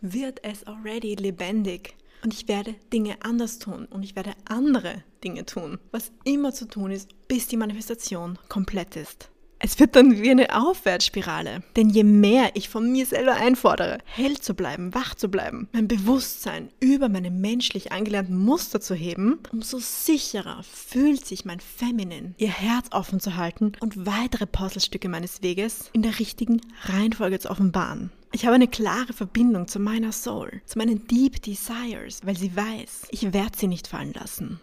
wird 0.00 0.44
es 0.44 0.66
already 0.66 1.14
lebendig. 1.14 1.94
Und 2.24 2.32
ich 2.32 2.46
werde 2.46 2.74
Dinge 2.92 3.16
anders 3.22 3.58
tun 3.58 3.86
und 3.86 4.04
ich 4.04 4.14
werde 4.14 4.32
andere 4.44 5.02
Dinge 5.24 5.44
tun, 5.44 5.78
was 5.90 6.12
immer 6.24 6.52
zu 6.52 6.66
tun 6.66 6.92
ist, 6.92 7.10
bis 7.26 7.48
die 7.48 7.56
Manifestation 7.56 8.38
komplett 8.48 8.94
ist. 8.96 9.32
Es 9.64 9.78
wird 9.78 9.94
dann 9.94 10.20
wie 10.20 10.30
eine 10.30 10.60
Aufwärtsspirale. 10.60 11.62
Denn 11.76 11.88
je 11.88 12.02
mehr 12.02 12.50
ich 12.54 12.68
von 12.68 12.90
mir 12.90 13.06
selber 13.06 13.34
einfordere, 13.34 13.98
hell 14.04 14.36
zu 14.38 14.54
bleiben, 14.54 14.92
wach 14.92 15.14
zu 15.14 15.28
bleiben, 15.28 15.68
mein 15.72 15.86
Bewusstsein 15.86 16.68
über 16.80 17.08
meine 17.08 17.30
menschlich 17.30 17.92
angelernten 17.92 18.36
Muster 18.36 18.80
zu 18.80 18.96
heben, 18.96 19.38
umso 19.52 19.78
sicherer 19.78 20.64
fühlt 20.64 21.24
sich 21.24 21.44
mein 21.44 21.60
Feminin, 21.60 22.34
ihr 22.38 22.48
Herz 22.48 22.88
offen 22.90 23.20
zu 23.20 23.36
halten 23.36 23.72
und 23.78 24.04
weitere 24.04 24.46
Puzzlestücke 24.46 25.08
meines 25.08 25.42
Weges 25.42 25.90
in 25.92 26.02
der 26.02 26.18
richtigen 26.18 26.60
Reihenfolge 26.86 27.38
zu 27.38 27.48
offenbaren. 27.48 28.10
Ich 28.34 28.46
habe 28.46 28.54
eine 28.54 28.66
klare 28.66 29.12
Verbindung 29.12 29.68
zu 29.68 29.78
meiner 29.78 30.10
Soul, 30.10 30.62
zu 30.64 30.78
meinen 30.78 31.06
Deep 31.06 31.42
Desires, 31.42 32.20
weil 32.24 32.36
sie 32.36 32.56
weiß, 32.56 33.08
ich 33.10 33.34
werde 33.34 33.58
sie 33.58 33.68
nicht 33.68 33.86
fallen 33.86 34.14
lassen. 34.14 34.58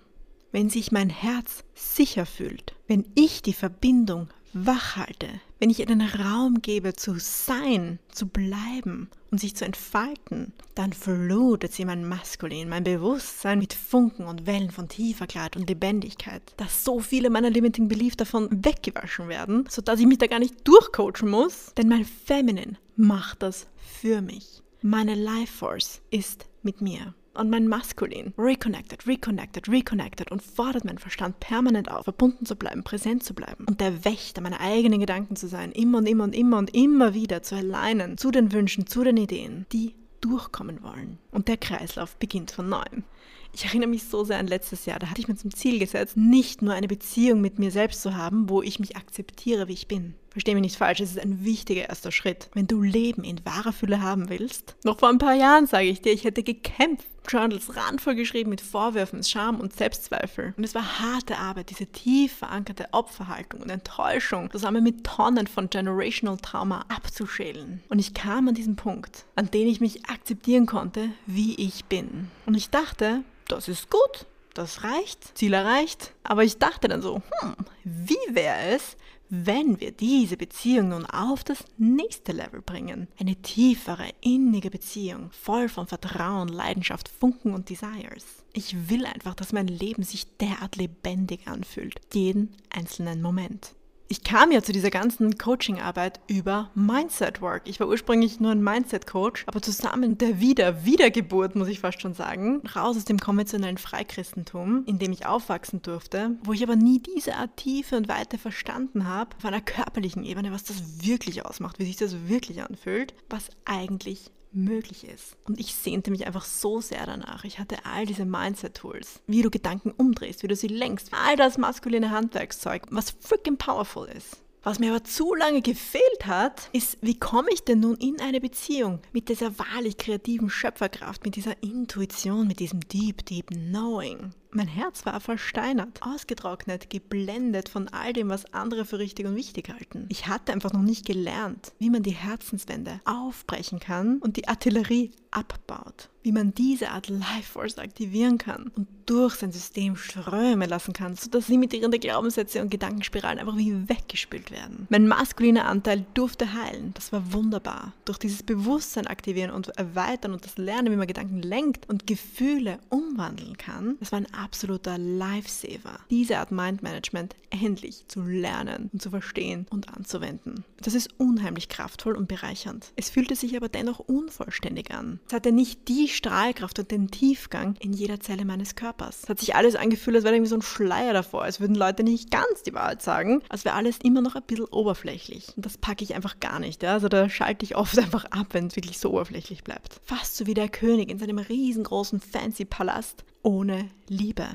Wenn 0.51 0.71
sich 0.71 0.91
mein 0.91 1.11
Herz 1.11 1.63
sicher 1.75 2.25
fühlt, 2.25 2.73
wenn 2.87 3.05
ich 3.13 3.43
die 3.43 3.53
Verbindung 3.53 4.27
wach 4.53 4.95
halte, 4.95 5.27
wenn 5.59 5.69
ich 5.69 5.79
ihr 5.79 5.85
den 5.85 6.01
Raum 6.01 6.63
gebe 6.63 6.95
zu 6.95 7.19
sein, 7.19 7.99
zu 8.11 8.25
bleiben 8.27 9.07
und 9.29 9.39
sich 9.39 9.55
zu 9.55 9.65
entfalten, 9.65 10.51
dann 10.73 10.91
flutet 10.91 11.71
sie 11.71 11.85
mein 11.85 12.07
Maskulin, 12.07 12.69
mein 12.69 12.83
Bewusstsein 12.83 13.59
mit 13.59 13.73
Funken 13.73 14.25
und 14.25 14.47
Wellen 14.47 14.71
von 14.71 14.89
tiefer 14.89 15.27
Klarheit 15.27 15.55
und 15.55 15.69
Lebendigkeit, 15.69 16.41
dass 16.57 16.83
so 16.83 16.99
viele 17.01 17.29
meiner 17.29 17.51
Limiting 17.51 17.87
Beliefs 17.87 18.17
davon 18.17 18.49
weggewaschen 18.49 19.27
werden, 19.27 19.65
sodass 19.69 19.99
ich 19.99 20.07
mich 20.07 20.17
da 20.17 20.25
gar 20.25 20.39
nicht 20.39 20.67
durchcoachen 20.67 21.29
muss, 21.29 21.71
denn 21.77 21.87
mein 21.87 22.05
Feminine 22.05 22.77
macht 22.99 23.43
das 23.43 23.67
für 23.77 24.21
mich. 24.21 24.61
Meine 24.81 25.15
Life 25.15 25.53
Force 25.53 26.01
ist 26.11 26.47
mit 26.63 26.81
mir 26.81 27.13
und 27.33 27.49
mein 27.49 27.69
Maskulin 27.69 28.33
reconnected, 28.37 29.07
reconnected, 29.07 29.69
reconnected 29.69 30.29
und 30.31 30.41
fordert 30.41 30.83
meinen 30.83 30.97
Verstand 30.97 31.39
permanent 31.39 31.89
auf, 31.89 32.03
verbunden 32.03 32.45
zu 32.45 32.57
bleiben, 32.57 32.83
präsent 32.83 33.23
zu 33.23 33.33
bleiben 33.33 33.63
und 33.65 33.79
der 33.79 34.03
Wächter 34.03 34.41
meiner 34.41 34.59
eigenen 34.59 34.99
Gedanken 34.99 35.37
zu 35.37 35.47
sein, 35.47 35.71
immer 35.71 35.99
und 35.99 36.07
immer 36.07 36.25
und 36.25 36.35
immer 36.35 36.57
und 36.57 36.75
immer 36.75 37.13
wieder 37.13 37.41
zu 37.41 37.55
alignen 37.55 38.17
zu 38.17 38.31
den 38.31 38.51
Wünschen, 38.51 38.85
zu 38.85 39.01
den 39.05 39.15
Ideen, 39.15 39.65
die 39.71 39.95
durchkommen 40.19 40.83
wollen. 40.83 41.19
Und 41.31 41.47
der 41.47 41.55
Kreislauf 41.55 42.17
beginnt 42.17 42.51
von 42.51 42.67
neuem. 42.67 43.05
Ich 43.53 43.63
erinnere 43.63 43.89
mich 43.89 44.03
so 44.03 44.25
sehr 44.25 44.37
an 44.37 44.47
letztes 44.47 44.85
Jahr, 44.85 44.99
da 44.99 45.09
hatte 45.09 45.21
ich 45.21 45.29
mir 45.29 45.35
zum 45.35 45.53
Ziel 45.53 45.79
gesetzt, 45.79 46.17
nicht 46.17 46.61
nur 46.61 46.73
eine 46.73 46.87
Beziehung 46.87 47.39
mit 47.39 47.59
mir 47.59 47.71
selbst 47.71 48.01
zu 48.01 48.17
haben, 48.17 48.49
wo 48.49 48.61
ich 48.61 48.79
mich 48.79 48.97
akzeptiere, 48.97 49.69
wie 49.69 49.73
ich 49.73 49.87
bin. 49.87 50.15
Versteh 50.31 50.53
mich 50.53 50.61
nicht 50.61 50.77
falsch, 50.77 50.99
es 50.99 51.11
ist 51.11 51.19
ein 51.19 51.43
wichtiger 51.43 51.89
erster 51.89 52.11
Schritt. 52.11 52.49
Wenn 52.53 52.67
du 52.67 52.81
Leben 52.81 53.23
in 53.23 53.43
wahrer 53.45 53.73
Fülle 53.73 54.01
haben 54.01 54.29
willst, 54.29 54.75
noch 54.83 54.99
vor 54.99 55.09
ein 55.09 55.17
paar 55.17 55.33
Jahren 55.33 55.65
sage 55.65 55.87
ich 55.87 56.01
dir, 56.01 56.13
ich 56.13 56.23
hätte 56.23 56.43
gekämpft, 56.43 57.07
Journals 57.27 57.75
randvoll 57.75 58.15
geschrieben 58.15 58.49
mit 58.49 58.61
Vorwürfen, 58.61 59.23
Scham 59.23 59.59
und 59.59 59.75
Selbstzweifel. 59.75 60.53
Und 60.57 60.63
es 60.63 60.73
war 60.73 60.99
harte 60.99 61.37
Arbeit, 61.37 61.69
diese 61.69 61.85
tief 61.85 62.37
verankerte 62.37 62.87
Opferhaltung 62.91 63.61
und 63.61 63.69
Enttäuschung 63.69 64.49
zusammen 64.51 64.83
mit 64.83 65.03
Tonnen 65.03 65.45
von 65.45 65.69
Generational 65.69 66.37
Trauma 66.37 66.85
abzuschälen. 66.89 67.83
Und 67.89 67.99
ich 67.99 68.13
kam 68.13 68.47
an 68.47 68.55
diesen 68.55 68.75
Punkt, 68.75 69.25
an 69.35 69.51
den 69.51 69.67
ich 69.67 69.79
mich 69.79 70.05
akzeptieren 70.09 70.65
konnte, 70.65 71.09
wie 71.27 71.55
ich 71.55 71.85
bin. 71.85 72.29
Und 72.47 72.55
ich 72.55 72.69
dachte, 72.69 73.23
das 73.47 73.67
ist 73.67 73.91
gut, 73.91 74.25
das 74.55 74.83
reicht, 74.83 75.37
Ziel 75.37 75.53
erreicht. 75.53 76.13
Aber 76.23 76.43
ich 76.43 76.57
dachte 76.57 76.87
dann 76.87 77.01
so, 77.01 77.21
hm, 77.41 77.55
wie 77.83 78.17
wäre 78.35 78.75
es, 78.75 78.97
wenn 79.29 79.79
wir 79.79 79.91
diese 79.91 80.37
Beziehung 80.37 80.89
nun 80.89 81.05
auf 81.05 81.43
das 81.43 81.63
nächste 81.77 82.31
Level 82.31 82.61
bringen? 82.61 83.07
Eine 83.19 83.35
tiefere, 83.35 84.09
innige 84.21 84.69
Beziehung, 84.69 85.29
voll 85.31 85.69
von 85.69 85.87
Vertrauen, 85.87 86.49
Leidenschaft, 86.49 87.09
Funken 87.09 87.53
und 87.53 87.69
Desires. 87.69 88.43
Ich 88.53 88.89
will 88.89 89.05
einfach, 89.05 89.35
dass 89.35 89.53
mein 89.53 89.67
Leben 89.67 90.03
sich 90.03 90.37
derart 90.37 90.75
lebendig 90.75 91.47
anfühlt, 91.47 91.99
jeden 92.13 92.55
einzelnen 92.69 93.21
Moment 93.21 93.75
ich 94.11 94.23
kam 94.23 94.51
ja 94.51 94.63
zu 94.63 94.71
dieser 94.71 94.89
ganzen 94.89 95.37
Coaching-Arbeit 95.37 96.19
über 96.25 96.71
Mindset 96.73 97.41
Work. 97.41 97.61
Ich 97.65 97.79
war 97.79 97.87
ursprünglich 97.87 98.39
nur 98.39 98.51
ein 98.51 98.63
Mindset-Coach, 98.63 99.43
aber 99.45 99.61
zusammen 99.61 100.17
der 100.17 100.39
Wieder 100.39 100.83
Wiedergeburt, 100.83 101.55
muss 101.55 101.67
ich 101.67 101.79
fast 101.79 102.01
schon 102.01 102.15
sagen, 102.15 102.63
raus 102.75 102.97
aus 102.97 103.05
dem 103.05 103.19
konventionellen 103.19 103.77
Freichristentum, 103.77 104.83
in 104.87 104.97
dem 104.97 105.11
ich 105.11 105.27
aufwachsen 105.27 105.83
durfte, 105.83 106.31
wo 106.43 106.53
ich 106.53 106.63
aber 106.63 106.75
nie 106.75 106.99
diese 106.99 107.35
Art 107.35 107.55
Tiefe 107.57 107.97
und 107.97 108.09
Weite 108.09 108.39
verstanden 108.39 109.07
habe, 109.07 109.35
auf 109.37 109.45
einer 109.45 109.61
körperlichen 109.61 110.25
Ebene, 110.25 110.51
was 110.51 110.63
das 110.63 111.05
wirklich 111.05 111.45
ausmacht, 111.45 111.77
wie 111.77 111.85
sich 111.85 111.97
das 111.97 112.27
wirklich 112.27 112.63
anfühlt, 112.63 113.13
was 113.29 113.51
eigentlich 113.65 114.31
möglich 114.51 115.03
ist. 115.03 115.35
Und 115.45 115.59
ich 115.59 115.75
sehnte 115.75 116.11
mich 116.11 116.25
einfach 116.25 116.45
so 116.45 116.81
sehr 116.81 117.05
danach. 117.05 117.43
Ich 117.43 117.59
hatte 117.59 117.77
all 117.85 118.05
diese 118.05 118.25
Mindset-Tools, 118.25 119.21
wie 119.27 119.41
du 119.41 119.49
Gedanken 119.49 119.91
umdrehst, 119.91 120.43
wie 120.43 120.47
du 120.47 120.55
sie 120.55 120.67
lenkst, 120.67 121.11
all 121.13 121.35
das 121.35 121.57
maskuline 121.57 122.11
Handwerkszeug, 122.11 122.83
was 122.89 123.11
freaking 123.11 123.57
powerful 123.57 124.07
ist. 124.07 124.41
Was 124.61 124.79
mir 124.79 124.91
aber 124.91 125.05
zu 125.05 125.33
lange 125.35 125.61
gefehlt 125.61 126.25
hat, 126.25 126.69
ist, 126.73 126.97
wie 127.01 127.17
komme 127.17 127.49
ich 127.53 127.63
denn 127.63 127.79
nun 127.79 127.95
in 127.95 128.19
eine 128.19 128.41
Beziehung 128.41 128.99
mit 129.13 129.29
dieser 129.29 129.57
wahrlich 129.57 129.97
kreativen 129.97 130.49
Schöpferkraft, 130.49 131.23
mit 131.23 131.37
dieser 131.37 131.63
Intuition, 131.63 132.45
mit 132.45 132.59
diesem 132.59 132.81
Deep, 132.81 133.25
Deep 133.25 133.47
Knowing? 133.47 134.31
Mein 134.51 134.67
Herz 134.67 135.05
war 135.05 135.19
versteinert, 135.19 136.01
ausgetrocknet, 136.01 136.89
geblendet 136.89 137.69
von 137.69 137.87
all 137.89 138.13
dem, 138.13 138.29
was 138.29 138.51
andere 138.51 138.85
für 138.85 138.97
richtig 138.97 139.27
und 139.27 139.35
wichtig 139.35 139.69
halten. 139.69 140.07
Ich 140.09 140.27
hatte 140.27 140.51
einfach 140.51 140.73
noch 140.73 140.81
nicht 140.81 141.05
gelernt, 141.05 141.71
wie 141.77 141.91
man 141.91 142.01
die 142.01 142.11
Herzenswände 142.11 142.99
aufbrechen 143.05 143.79
kann 143.79 144.17
und 144.17 144.37
die 144.37 144.47
Artillerie 144.47 145.11
abbaut 145.29 146.09
wie 146.23 146.31
man 146.31 146.53
diese 146.53 146.91
Art 146.91 147.09
Life 147.09 147.53
Force 147.53 147.77
aktivieren 147.77 148.37
kann 148.37 148.71
und 148.75 148.87
durch 149.05 149.35
sein 149.35 149.51
System 149.51 149.95
strömen 149.95 150.69
lassen 150.69 150.93
kann, 150.93 151.15
sodass 151.15 151.47
limitierende 151.47 151.97
Glaubenssätze 151.97 152.61
und 152.61 152.69
Gedankenspiralen 152.69 153.39
einfach 153.39 153.57
wie 153.57 153.89
weggespült 153.89 154.51
werden. 154.51 154.85
Mein 154.89 155.07
maskuliner 155.07 155.65
Anteil 155.65 156.05
durfte 156.13 156.53
heilen. 156.53 156.91
Das 156.93 157.11
war 157.11 157.33
wunderbar. 157.33 157.93
Durch 158.05 158.19
dieses 158.19 158.43
Bewusstsein 158.43 159.07
aktivieren 159.07 159.51
und 159.51 159.69
erweitern 159.69 160.33
und 160.33 160.45
das 160.45 160.57
Lernen, 160.57 160.91
wie 160.91 160.97
man 160.97 161.07
Gedanken 161.07 161.41
lenkt 161.41 161.89
und 161.89 162.05
Gefühle 162.05 162.79
umwandeln 162.89 163.57
kann, 163.57 163.97
das 163.99 164.11
war 164.11 164.19
ein 164.19 164.33
absoluter 164.39 164.97
Lifesaver. 164.97 165.99
Diese 166.09 166.37
Art 166.37 166.51
Mindmanagement 166.51 167.35
endlich 167.49 168.07
zu 168.07 168.21
lernen 168.21 168.89
und 168.93 169.01
zu 169.01 169.09
verstehen 169.09 169.65
und 169.69 169.89
anzuwenden. 169.89 170.63
Das 170.81 170.93
ist 170.93 171.09
unheimlich 171.17 171.67
kraftvoll 171.67 172.15
und 172.15 172.27
bereichernd. 172.27 172.91
Es 172.95 173.09
fühlte 173.09 173.35
sich 173.35 173.55
aber 173.55 173.69
dennoch 173.69 173.99
unvollständig 173.99 174.91
an. 174.91 175.19
Es 175.27 175.33
hatte 175.33 175.51
nicht 175.51 175.87
die 175.87 176.07
Strahlkraft 176.07 176.79
und 176.79 176.91
den 176.91 177.11
Tiefgang 177.11 177.75
in 177.79 177.93
jeder 177.93 178.19
Zelle 178.19 178.45
meines 178.45 178.75
Körpers. 178.75 179.23
Es 179.23 179.29
hat 179.29 179.39
sich 179.39 179.55
alles 179.55 179.75
angefühlt, 179.75 180.15
als 180.15 180.23
wäre 180.23 180.35
irgendwie 180.35 180.49
so 180.49 180.55
ein 180.55 180.61
Schleier 180.61 181.13
davor, 181.13 181.43
als 181.43 181.59
würden 181.59 181.75
Leute 181.75 182.03
nicht 182.03 182.31
ganz 182.31 182.63
die 182.65 182.73
Wahrheit 182.73 183.01
sagen, 183.01 183.41
als 183.49 183.65
wäre 183.65 183.75
alles 183.75 183.97
immer 184.03 184.21
noch 184.21 184.35
ein 184.35 184.43
bisschen 184.43 184.65
oberflächlich. 184.65 185.53
Und 185.55 185.65
das 185.65 185.77
packe 185.77 186.03
ich 186.03 186.15
einfach 186.15 186.39
gar 186.39 186.59
nicht. 186.59 186.83
Ja? 186.83 186.93
Also 186.93 187.09
da 187.09 187.29
schalte 187.29 187.65
ich 187.65 187.75
oft 187.75 187.97
einfach 187.99 188.25
ab, 188.25 188.47
wenn 188.51 188.67
es 188.67 188.75
wirklich 188.75 188.99
so 188.99 189.11
oberflächlich 189.11 189.63
bleibt. 189.63 189.99
Fast 190.03 190.37
so 190.37 190.47
wie 190.47 190.53
der 190.53 190.69
König 190.69 191.09
in 191.09 191.19
seinem 191.19 191.39
riesengroßen 191.39 192.19
fancy 192.19 192.65
Palast 192.65 193.25
ohne 193.43 193.89
Liebe. 194.07 194.47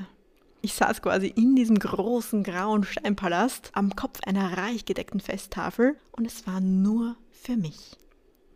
Ich 0.61 0.73
saß 0.73 1.01
quasi 1.01 1.27
in 1.27 1.55
diesem 1.55 1.77
großen 1.77 2.43
grauen 2.43 2.83
Steinpalast 2.83 3.71
am 3.73 3.95
Kopf 3.95 4.19
einer 4.25 4.57
reich 4.57 4.85
gedeckten 4.85 5.19
Festtafel 5.19 5.95
und 6.11 6.25
es 6.25 6.47
war 6.47 6.59
nur 6.59 7.15
für 7.29 7.55
mich. 7.55 7.97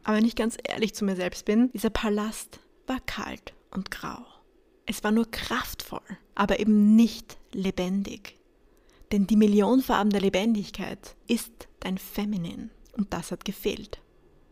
Aber 0.04 0.18
wenn 0.18 0.26
ich 0.26 0.36
ganz 0.36 0.58
ehrlich 0.64 0.96
zu 0.96 1.06
mir 1.06 1.16
selbst 1.16 1.46
bin, 1.46 1.72
dieser 1.74 1.92
Palast 1.92 2.60
war 2.88 3.00
kalt 3.02 3.54
und 3.72 3.92
grau. 3.92 4.26
Es 4.86 5.04
war 5.04 5.12
nur 5.12 5.30
kraftvoll, 5.30 6.18
aber 6.34 6.60
eben 6.60 6.96
nicht 6.96 7.38
lebendig. 7.52 8.40
Denn 9.12 9.28
die 9.28 9.36
Millionfarben 9.36 10.12
der 10.12 10.22
Lebendigkeit 10.22 11.16
ist 11.28 11.68
dein 11.80 12.00
Feminin 12.00 12.72
und 12.98 13.14
das 13.14 13.32
hat 13.32 13.46
gefehlt. 13.46 14.00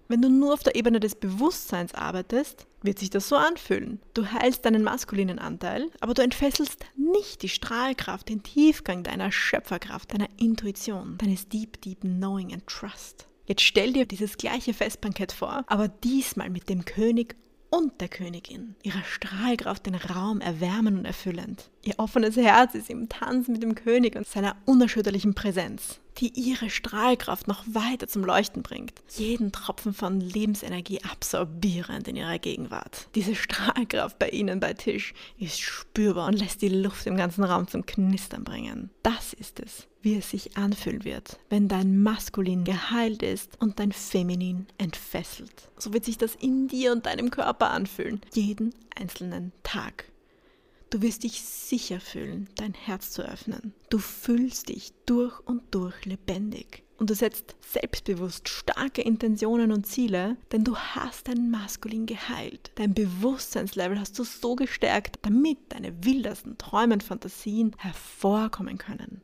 Wenn 0.09 0.21
du 0.21 0.29
nur 0.29 0.53
auf 0.53 0.63
der 0.63 0.75
Ebene 0.75 1.01
des 1.01 1.15
Bewusstseins 1.15 1.93
arbeitest, 1.93 2.65
wird 2.81 2.97
sich 2.97 3.09
das 3.09 3.27
so 3.27 3.35
anfühlen. 3.35 3.99
Du 4.13 4.25
heilst 4.25 4.65
deinen 4.65 4.83
maskulinen 4.83 5.37
Anteil, 5.37 5.89
aber 5.99 6.13
du 6.13 6.21
entfesselst 6.21 6.85
nicht 6.95 7.41
die 7.41 7.49
Strahlkraft, 7.49 8.29
den 8.29 8.41
Tiefgang 8.41 9.03
deiner 9.03 9.31
Schöpferkraft, 9.31 10.13
deiner 10.13 10.29
Intuition, 10.37 11.17
deines 11.17 11.49
Deep, 11.49 11.81
Deep 11.81 12.01
Knowing 12.01 12.53
and 12.53 12.65
Trust. 12.67 13.27
Jetzt 13.47 13.63
stell 13.63 13.93
dir 13.93 14.05
dieses 14.05 14.37
gleiche 14.37 14.73
Festbankett 14.73 15.31
vor, 15.31 15.63
aber 15.67 15.87
diesmal 15.87 16.49
mit 16.49 16.69
dem 16.69 16.85
König 16.85 17.35
und 17.69 17.99
der 18.01 18.07
Königin. 18.07 18.75
Ihre 18.83 19.03
Strahlkraft 19.03 19.85
den 19.85 19.95
Raum 19.95 20.41
erwärmen 20.41 20.97
und 20.97 21.05
erfüllend. 21.05 21.69
Ihr 21.83 21.95
offenes 21.97 22.35
Herz 22.35 22.75
ist 22.75 22.89
im 22.89 23.09
Tanz 23.09 23.47
mit 23.47 23.63
dem 23.63 23.75
König 23.75 24.15
und 24.15 24.27
seiner 24.27 24.55
unerschütterlichen 24.65 25.33
Präsenz, 25.33 25.99
die 26.17 26.29
ihre 26.29 26.69
Strahlkraft 26.69 27.47
noch 27.47 27.63
weiter 27.67 28.07
zum 28.07 28.23
Leuchten 28.23 28.63
bringt. 28.63 28.93
Jeden 29.15 29.51
Tropfen 29.51 29.93
von 29.93 30.19
Lebensenergie 30.19 31.01
absorbierend 31.03 32.07
in 32.07 32.15
ihrer 32.15 32.39
Gegenwart. 32.39 33.07
Diese 33.15 33.35
Strahlkraft 33.35 34.19
bei 34.19 34.29
ihnen 34.29 34.59
bei 34.59 34.73
Tisch 34.73 35.13
ist 35.37 35.59
spürbar 35.59 36.27
und 36.27 36.39
lässt 36.39 36.61
die 36.61 36.69
Luft 36.69 37.05
im 37.05 37.17
ganzen 37.17 37.43
Raum 37.43 37.67
zum 37.67 37.85
Knistern 37.85 38.43
bringen. 38.43 38.89
Das 39.03 39.33
ist 39.33 39.59
es 39.59 39.87
wie 40.07 40.15
es 40.15 40.29
sich 40.29 40.55
anfühlen 40.55 41.03
wird, 41.03 41.37
wenn 41.49 41.67
dein 41.67 42.01
Maskulin 42.01 42.63
geheilt 42.63 43.23
ist 43.23 43.59
und 43.59 43.77
dein 43.77 43.91
Feminin 43.91 44.65
entfesselt. 44.77 45.69
So 45.77 45.91
wird 45.91 46.05
sich 46.05 46.17
das 46.17 46.33
in 46.33 46.69
dir 46.69 46.93
und 46.93 47.05
deinem 47.05 47.29
Körper 47.29 47.71
anfühlen, 47.71 48.21
jeden 48.33 48.73
einzelnen 48.97 49.51
Tag. 49.63 50.05
Du 50.91 51.01
wirst 51.01 51.23
dich 51.23 51.41
sicher 51.41 51.99
fühlen, 51.99 52.47
dein 52.55 52.73
Herz 52.73 53.11
zu 53.11 53.21
öffnen. 53.21 53.73
Du 53.89 53.97
fühlst 53.97 54.69
dich 54.69 54.93
durch 55.05 55.37
und 55.41 55.61
durch 55.71 56.05
lebendig. 56.05 56.83
Und 56.97 57.09
du 57.09 57.13
setzt 57.13 57.57
selbstbewusst 57.59 58.47
starke 58.47 59.01
Intentionen 59.01 59.73
und 59.73 59.85
Ziele, 59.85 60.37
denn 60.53 60.63
du 60.63 60.77
hast 60.77 61.27
dein 61.27 61.51
Maskulin 61.51 62.05
geheilt. 62.05 62.71
Dein 62.75 62.93
Bewusstseinslevel 62.93 63.99
hast 63.99 64.17
du 64.17 64.23
so 64.23 64.55
gestärkt, 64.55 65.19
damit 65.23 65.57
deine 65.67 66.05
wildesten 66.05 66.57
Träume 66.57 66.93
und 66.93 67.03
Fantasien 67.03 67.75
hervorkommen 67.77 68.77
können. 68.77 69.21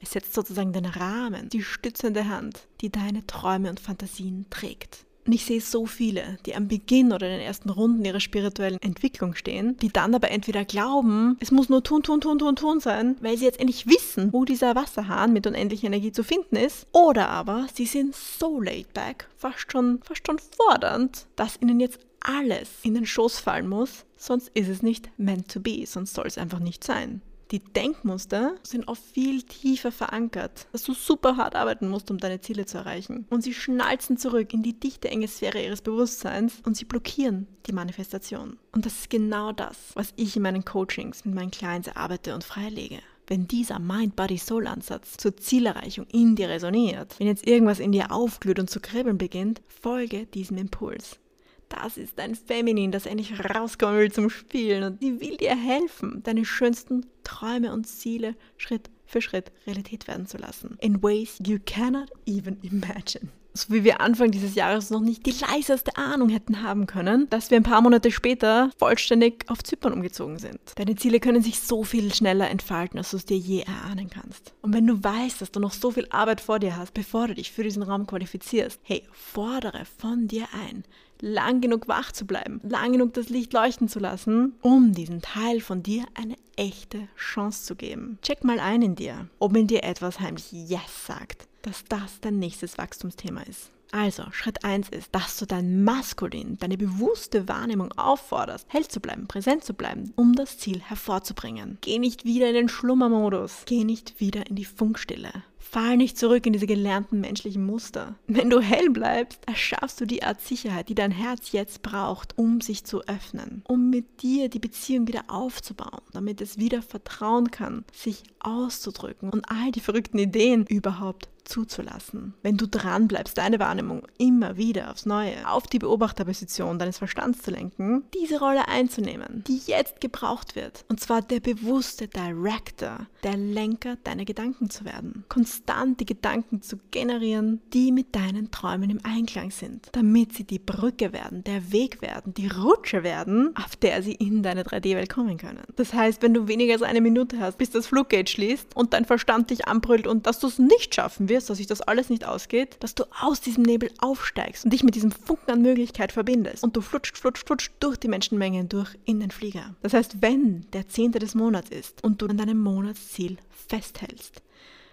Es 0.00 0.12
setzt 0.12 0.34
sozusagen 0.34 0.72
den 0.72 0.86
Rahmen, 0.86 1.48
die 1.48 1.62
stützende 1.62 2.28
Hand, 2.28 2.68
die 2.80 2.90
deine 2.90 3.26
Träume 3.26 3.70
und 3.70 3.80
Fantasien 3.80 4.46
trägt. 4.50 5.04
Und 5.28 5.34
ich 5.34 5.44
sehe 5.44 5.60
so 5.60 5.84
viele, 5.84 6.38
die 6.46 6.54
am 6.54 6.68
Beginn 6.68 7.12
oder 7.12 7.26
in 7.26 7.34
den 7.34 7.46
ersten 7.46 7.68
Runden 7.68 8.02
ihrer 8.02 8.18
spirituellen 8.18 8.80
Entwicklung 8.80 9.34
stehen, 9.34 9.76
die 9.76 9.90
dann 9.90 10.14
aber 10.14 10.30
entweder 10.30 10.64
glauben, 10.64 11.36
es 11.38 11.50
muss 11.50 11.68
nur 11.68 11.84
tun, 11.84 12.02
tun, 12.02 12.22
tun, 12.22 12.38
tun, 12.38 12.56
tun 12.56 12.80
sein, 12.80 13.14
weil 13.20 13.36
sie 13.36 13.44
jetzt 13.44 13.60
endlich 13.60 13.86
wissen, 13.86 14.32
wo 14.32 14.46
dieser 14.46 14.74
Wasserhahn 14.74 15.34
mit 15.34 15.46
unendlicher 15.46 15.88
Energie 15.88 16.12
zu 16.12 16.24
finden 16.24 16.56
ist, 16.56 16.86
oder 16.92 17.28
aber 17.28 17.66
sie 17.74 17.84
sind 17.84 18.14
so 18.14 18.58
laid 18.58 18.94
back, 18.94 19.28
fast 19.36 19.70
schon, 19.70 20.00
fast 20.02 20.26
schon 20.26 20.38
fordernd, 20.38 21.26
dass 21.36 21.60
ihnen 21.60 21.78
jetzt 21.78 22.00
alles 22.20 22.70
in 22.82 22.94
den 22.94 23.04
Schoß 23.04 23.38
fallen 23.38 23.68
muss, 23.68 24.06
sonst 24.16 24.50
ist 24.54 24.68
es 24.68 24.82
nicht 24.82 25.10
meant 25.18 25.52
to 25.52 25.60
be, 25.60 25.84
sonst 25.84 26.14
soll 26.14 26.26
es 26.26 26.38
einfach 26.38 26.58
nicht 26.58 26.82
sein. 26.82 27.20
Die 27.50 27.60
Denkmuster 27.60 28.56
sind 28.62 28.88
oft 28.88 29.02
viel 29.02 29.42
tiefer 29.42 29.90
verankert, 29.90 30.66
dass 30.72 30.82
du 30.82 30.92
super 30.92 31.38
hart 31.38 31.56
arbeiten 31.56 31.88
musst, 31.88 32.10
um 32.10 32.18
deine 32.18 32.42
Ziele 32.42 32.66
zu 32.66 32.76
erreichen. 32.76 33.26
Und 33.30 33.42
sie 33.42 33.54
schnalzen 33.54 34.18
zurück 34.18 34.52
in 34.52 34.62
die 34.62 34.78
dichte, 34.78 35.08
enge 35.08 35.28
Sphäre 35.28 35.64
ihres 35.64 35.80
Bewusstseins 35.80 36.60
und 36.66 36.76
sie 36.76 36.84
blockieren 36.84 37.46
die 37.66 37.72
Manifestation. 37.72 38.58
Und 38.72 38.84
das 38.84 38.98
ist 38.98 39.10
genau 39.10 39.52
das, 39.52 39.76
was 39.94 40.12
ich 40.16 40.36
in 40.36 40.42
meinen 40.42 40.66
Coachings 40.66 41.24
mit 41.24 41.34
meinen 41.34 41.50
Clients 41.50 41.88
erarbeite 41.88 42.34
und 42.34 42.44
freilege. 42.44 42.98
Wenn 43.26 43.48
dieser 43.48 43.78
Mind-Body-Soul-Ansatz 43.78 45.16
zur 45.16 45.36
Zielerreichung 45.36 46.06
in 46.12 46.36
dir 46.36 46.50
resoniert, 46.50 47.18
wenn 47.18 47.28
jetzt 47.28 47.46
irgendwas 47.46 47.80
in 47.80 47.92
dir 47.92 48.12
aufglüht 48.12 48.58
und 48.58 48.68
zu 48.68 48.80
kribbeln 48.80 49.16
beginnt, 49.16 49.62
folge 49.68 50.26
diesem 50.26 50.58
Impuls 50.58 51.18
das 51.68 51.96
ist 51.96 52.18
dein 52.18 52.34
Feminin, 52.34 52.92
das 52.92 53.06
endlich 53.06 53.32
rauskommen 53.38 53.98
will 53.98 54.12
zum 54.12 54.30
Spielen 54.30 54.84
und 54.84 55.02
die 55.02 55.20
will 55.20 55.36
dir 55.36 55.56
helfen, 55.56 56.22
deine 56.24 56.44
schönsten 56.44 57.06
Träume 57.24 57.72
und 57.72 57.86
Ziele 57.86 58.34
Schritt 58.56 58.90
für 59.06 59.22
Schritt 59.22 59.50
Realität 59.66 60.06
werden 60.06 60.26
zu 60.26 60.36
lassen. 60.36 60.76
In 60.80 61.02
ways 61.02 61.38
you 61.44 61.58
cannot 61.64 62.10
even 62.26 62.58
imagine. 62.62 63.30
So 63.54 63.72
wie 63.74 63.82
wir 63.82 64.00
Anfang 64.00 64.30
dieses 64.30 64.54
Jahres 64.54 64.90
noch 64.90 65.00
nicht 65.00 65.26
die 65.26 65.32
leiseste 65.32 65.96
Ahnung 65.96 66.28
hätten 66.28 66.62
haben 66.62 66.86
können, 66.86 67.28
dass 67.30 67.50
wir 67.50 67.56
ein 67.56 67.64
paar 67.64 67.80
Monate 67.80 68.12
später 68.12 68.70
vollständig 68.78 69.46
auf 69.48 69.64
Zypern 69.64 69.94
umgezogen 69.94 70.38
sind. 70.38 70.60
Deine 70.76 70.94
Ziele 70.94 71.18
können 71.18 71.42
sich 71.42 71.58
so 71.58 71.82
viel 71.82 72.14
schneller 72.14 72.48
entfalten, 72.50 72.98
als 72.98 73.10
du 73.10 73.16
es 73.16 73.24
dir 73.24 73.36
je 73.36 73.62
erahnen 73.62 74.10
kannst. 74.10 74.54
Und 74.62 74.74
wenn 74.74 74.86
du 74.86 75.02
weißt, 75.02 75.40
dass 75.40 75.50
du 75.50 75.58
noch 75.58 75.72
so 75.72 75.90
viel 75.90 76.06
Arbeit 76.10 76.40
vor 76.40 76.60
dir 76.60 76.76
hast, 76.76 76.94
bevor 76.94 77.26
du 77.26 77.34
dich 77.34 77.50
für 77.50 77.64
diesen 77.64 77.82
Raum 77.82 78.06
qualifizierst, 78.06 78.80
hey, 78.84 79.02
fordere 79.10 79.84
von 79.98 80.28
dir 80.28 80.46
ein, 80.52 80.84
lang 81.20 81.60
genug 81.60 81.88
wach 81.88 82.12
zu 82.12 82.26
bleiben, 82.26 82.60
lang 82.62 82.92
genug 82.92 83.14
das 83.14 83.28
Licht 83.28 83.52
leuchten 83.52 83.88
zu 83.88 83.98
lassen, 83.98 84.54
um 84.62 84.92
diesem 84.92 85.22
Teil 85.22 85.60
von 85.60 85.82
dir 85.82 86.04
eine 86.14 86.36
echte 86.56 87.08
Chance 87.16 87.64
zu 87.64 87.76
geben. 87.76 88.18
Check 88.22 88.44
mal 88.44 88.60
ein 88.60 88.82
in 88.82 88.94
dir, 88.94 89.28
ob 89.38 89.56
in 89.56 89.66
dir 89.66 89.84
etwas 89.84 90.20
heimlich 90.20 90.50
Yes 90.52 91.06
sagt, 91.06 91.48
dass 91.62 91.84
das 91.84 92.20
dein 92.20 92.38
nächstes 92.38 92.78
Wachstumsthema 92.78 93.42
ist. 93.42 93.70
Also, 93.90 94.24
Schritt 94.32 94.64
1 94.64 94.90
ist, 94.90 95.14
dass 95.14 95.38
du 95.38 95.46
dein 95.46 95.82
Maskulin, 95.82 96.58
deine 96.58 96.76
bewusste 96.76 97.48
Wahrnehmung 97.48 97.90
aufforderst, 97.92 98.66
hell 98.68 98.86
zu 98.86 99.00
bleiben, 99.00 99.26
präsent 99.26 99.64
zu 99.64 99.72
bleiben, 99.72 100.12
um 100.14 100.34
das 100.34 100.58
Ziel 100.58 100.80
hervorzubringen. 100.80 101.78
Geh 101.80 101.98
nicht 101.98 102.26
wieder 102.26 102.48
in 102.48 102.54
den 102.54 102.68
Schlummermodus. 102.68 103.62
Geh 103.64 103.84
nicht 103.84 104.20
wieder 104.20 104.46
in 104.46 104.56
die 104.56 104.66
Funkstille. 104.66 105.30
Fall 105.58 105.96
nicht 105.96 106.16
zurück 106.16 106.46
in 106.46 106.52
diese 106.52 106.66
gelernten 106.66 107.20
menschlichen 107.20 107.66
Muster. 107.66 108.16
Wenn 108.26 108.50
du 108.50 108.60
hell 108.60 108.90
bleibst, 108.90 109.40
erschaffst 109.46 110.00
du 110.00 110.06
die 110.06 110.22
Art 110.22 110.40
Sicherheit, 110.40 110.88
die 110.88 110.94
dein 110.94 111.10
Herz 111.10 111.52
jetzt 111.52 111.82
braucht, 111.82 112.38
um 112.38 112.60
sich 112.60 112.84
zu 112.84 113.02
öffnen, 113.02 113.62
um 113.66 113.90
mit 113.90 114.22
dir 114.22 114.48
die 114.48 114.60
Beziehung 114.60 115.08
wieder 115.08 115.24
aufzubauen, 115.28 116.00
damit 116.12 116.40
es 116.40 116.58
wieder 116.58 116.82
vertrauen 116.82 117.50
kann, 117.50 117.84
sich 117.92 118.22
auszudrücken 118.40 119.30
und 119.30 119.50
all 119.50 119.72
die 119.72 119.80
verrückten 119.80 120.18
Ideen 120.18 120.64
überhaupt 120.66 121.28
zuzulassen. 121.48 122.34
Wenn 122.42 122.56
du 122.56 122.66
dran 122.66 123.08
bleibst, 123.08 123.38
deine 123.38 123.58
Wahrnehmung 123.58 124.02
immer 124.18 124.56
wieder 124.56 124.90
aufs 124.90 125.06
Neue 125.06 125.48
auf 125.48 125.66
die 125.66 125.78
Beobachterposition 125.78 126.78
deines 126.78 126.98
Verstands 126.98 127.42
zu 127.42 127.50
lenken, 127.50 128.04
diese 128.14 128.38
Rolle 128.38 128.68
einzunehmen, 128.68 129.44
die 129.46 129.60
jetzt 129.66 130.00
gebraucht 130.00 130.54
wird. 130.54 130.84
Und 130.88 131.00
zwar 131.00 131.22
der 131.22 131.40
bewusste 131.40 132.08
Director, 132.08 133.06
der 133.22 133.36
Lenker 133.36 133.96
deiner 134.04 134.24
Gedanken 134.24 134.70
zu 134.70 134.84
werden. 134.84 135.24
Konstant 135.28 136.00
die 136.00 136.06
Gedanken 136.06 136.62
zu 136.62 136.78
generieren, 136.90 137.60
die 137.72 137.92
mit 137.92 138.14
deinen 138.14 138.50
Träumen 138.50 138.90
im 138.90 139.00
Einklang 139.04 139.50
sind, 139.50 139.88
damit 139.92 140.34
sie 140.34 140.44
die 140.44 140.58
Brücke 140.58 141.12
werden, 141.12 141.44
der 141.44 141.72
Weg 141.72 142.02
werden, 142.02 142.34
die 142.34 142.48
Rutsche 142.48 143.02
werden, 143.02 143.54
auf 143.56 143.76
der 143.76 144.02
sie 144.02 144.14
in 144.14 144.42
deine 144.42 144.62
3D-Welt 144.62 145.12
kommen 145.12 145.38
können. 145.38 145.62
Das 145.76 145.94
heißt, 145.94 146.22
wenn 146.22 146.34
du 146.34 146.48
weniger 146.48 146.74
als 146.74 146.82
eine 146.82 147.00
Minute 147.00 147.40
hast, 147.40 147.58
bis 147.58 147.70
das 147.70 147.86
Fluggate 147.86 148.30
schließt 148.30 148.76
und 148.76 148.92
dein 148.92 149.04
Verstand 149.04 149.50
dich 149.50 149.66
anbrüllt 149.66 150.06
und 150.06 150.26
dass 150.26 150.40
du 150.40 150.46
es 150.46 150.58
nicht 150.58 150.94
schaffen 150.94 151.28
wirst, 151.28 151.37
dass 151.46 151.58
sich 151.58 151.66
das 151.66 151.80
alles 151.80 152.10
nicht 152.10 152.24
ausgeht, 152.24 152.76
dass 152.80 152.94
du 152.94 153.04
aus 153.20 153.40
diesem 153.40 153.62
Nebel 153.62 153.90
aufsteigst 153.98 154.64
und 154.64 154.72
dich 154.72 154.82
mit 154.82 154.94
diesem 154.94 155.12
Funken 155.12 155.50
an 155.50 155.62
Möglichkeit 155.62 156.12
verbindest 156.12 156.64
und 156.64 156.76
du 156.76 156.80
flutscht, 156.80 157.16
flutscht, 157.16 157.46
flutscht 157.46 157.72
durch 157.80 157.96
die 157.98 158.08
Menschenmengen 158.08 158.68
durch 158.68 158.96
in 159.04 159.20
den 159.20 159.30
Flieger. 159.30 159.74
Das 159.82 159.94
heißt, 159.94 160.20
wenn 160.22 160.66
der 160.72 160.88
10. 160.88 161.12
des 161.12 161.34
Monats 161.34 161.70
ist 161.70 162.02
und 162.04 162.20
du 162.20 162.26
an 162.26 162.38
deinem 162.38 162.60
Monatsziel 162.60 163.38
festhältst, 163.68 164.42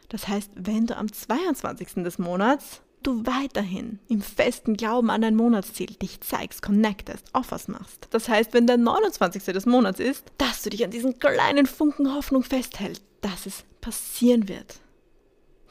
das 0.10 0.28
heißt, 0.28 0.52
wenn 0.56 0.86
du 0.86 0.96
am 0.96 1.12
22. 1.12 2.04
des 2.04 2.20
Monats 2.20 2.82
du 3.06 3.26
weiterhin 3.26 4.00
im 4.08 4.22
festen 4.22 4.76
Glauben 4.76 5.10
an 5.10 5.22
dein 5.22 5.36
Monatsziel 5.36 5.88
dich 6.02 6.22
zeigst, 6.22 6.62
connectest, 6.62 7.26
Offers 7.34 7.68
machst. 7.68 8.08
Das 8.10 8.28
heißt, 8.28 8.54
wenn 8.54 8.68
der 8.68 8.78
29. 8.78 9.44
des 9.44 9.66
Monats 9.66 10.00
ist, 10.00 10.26
dass 10.38 10.64
du 10.64 10.70
dich 10.72 10.84
an 10.84 10.92
diesen 10.92 11.20
kleinen 11.20 11.68
Funken 11.68 12.14
Hoffnung 12.14 12.44
festhältst, 12.44 13.04
dass 13.22 13.46
es 13.46 13.64
passieren 13.82 14.48
wird. 14.50 14.80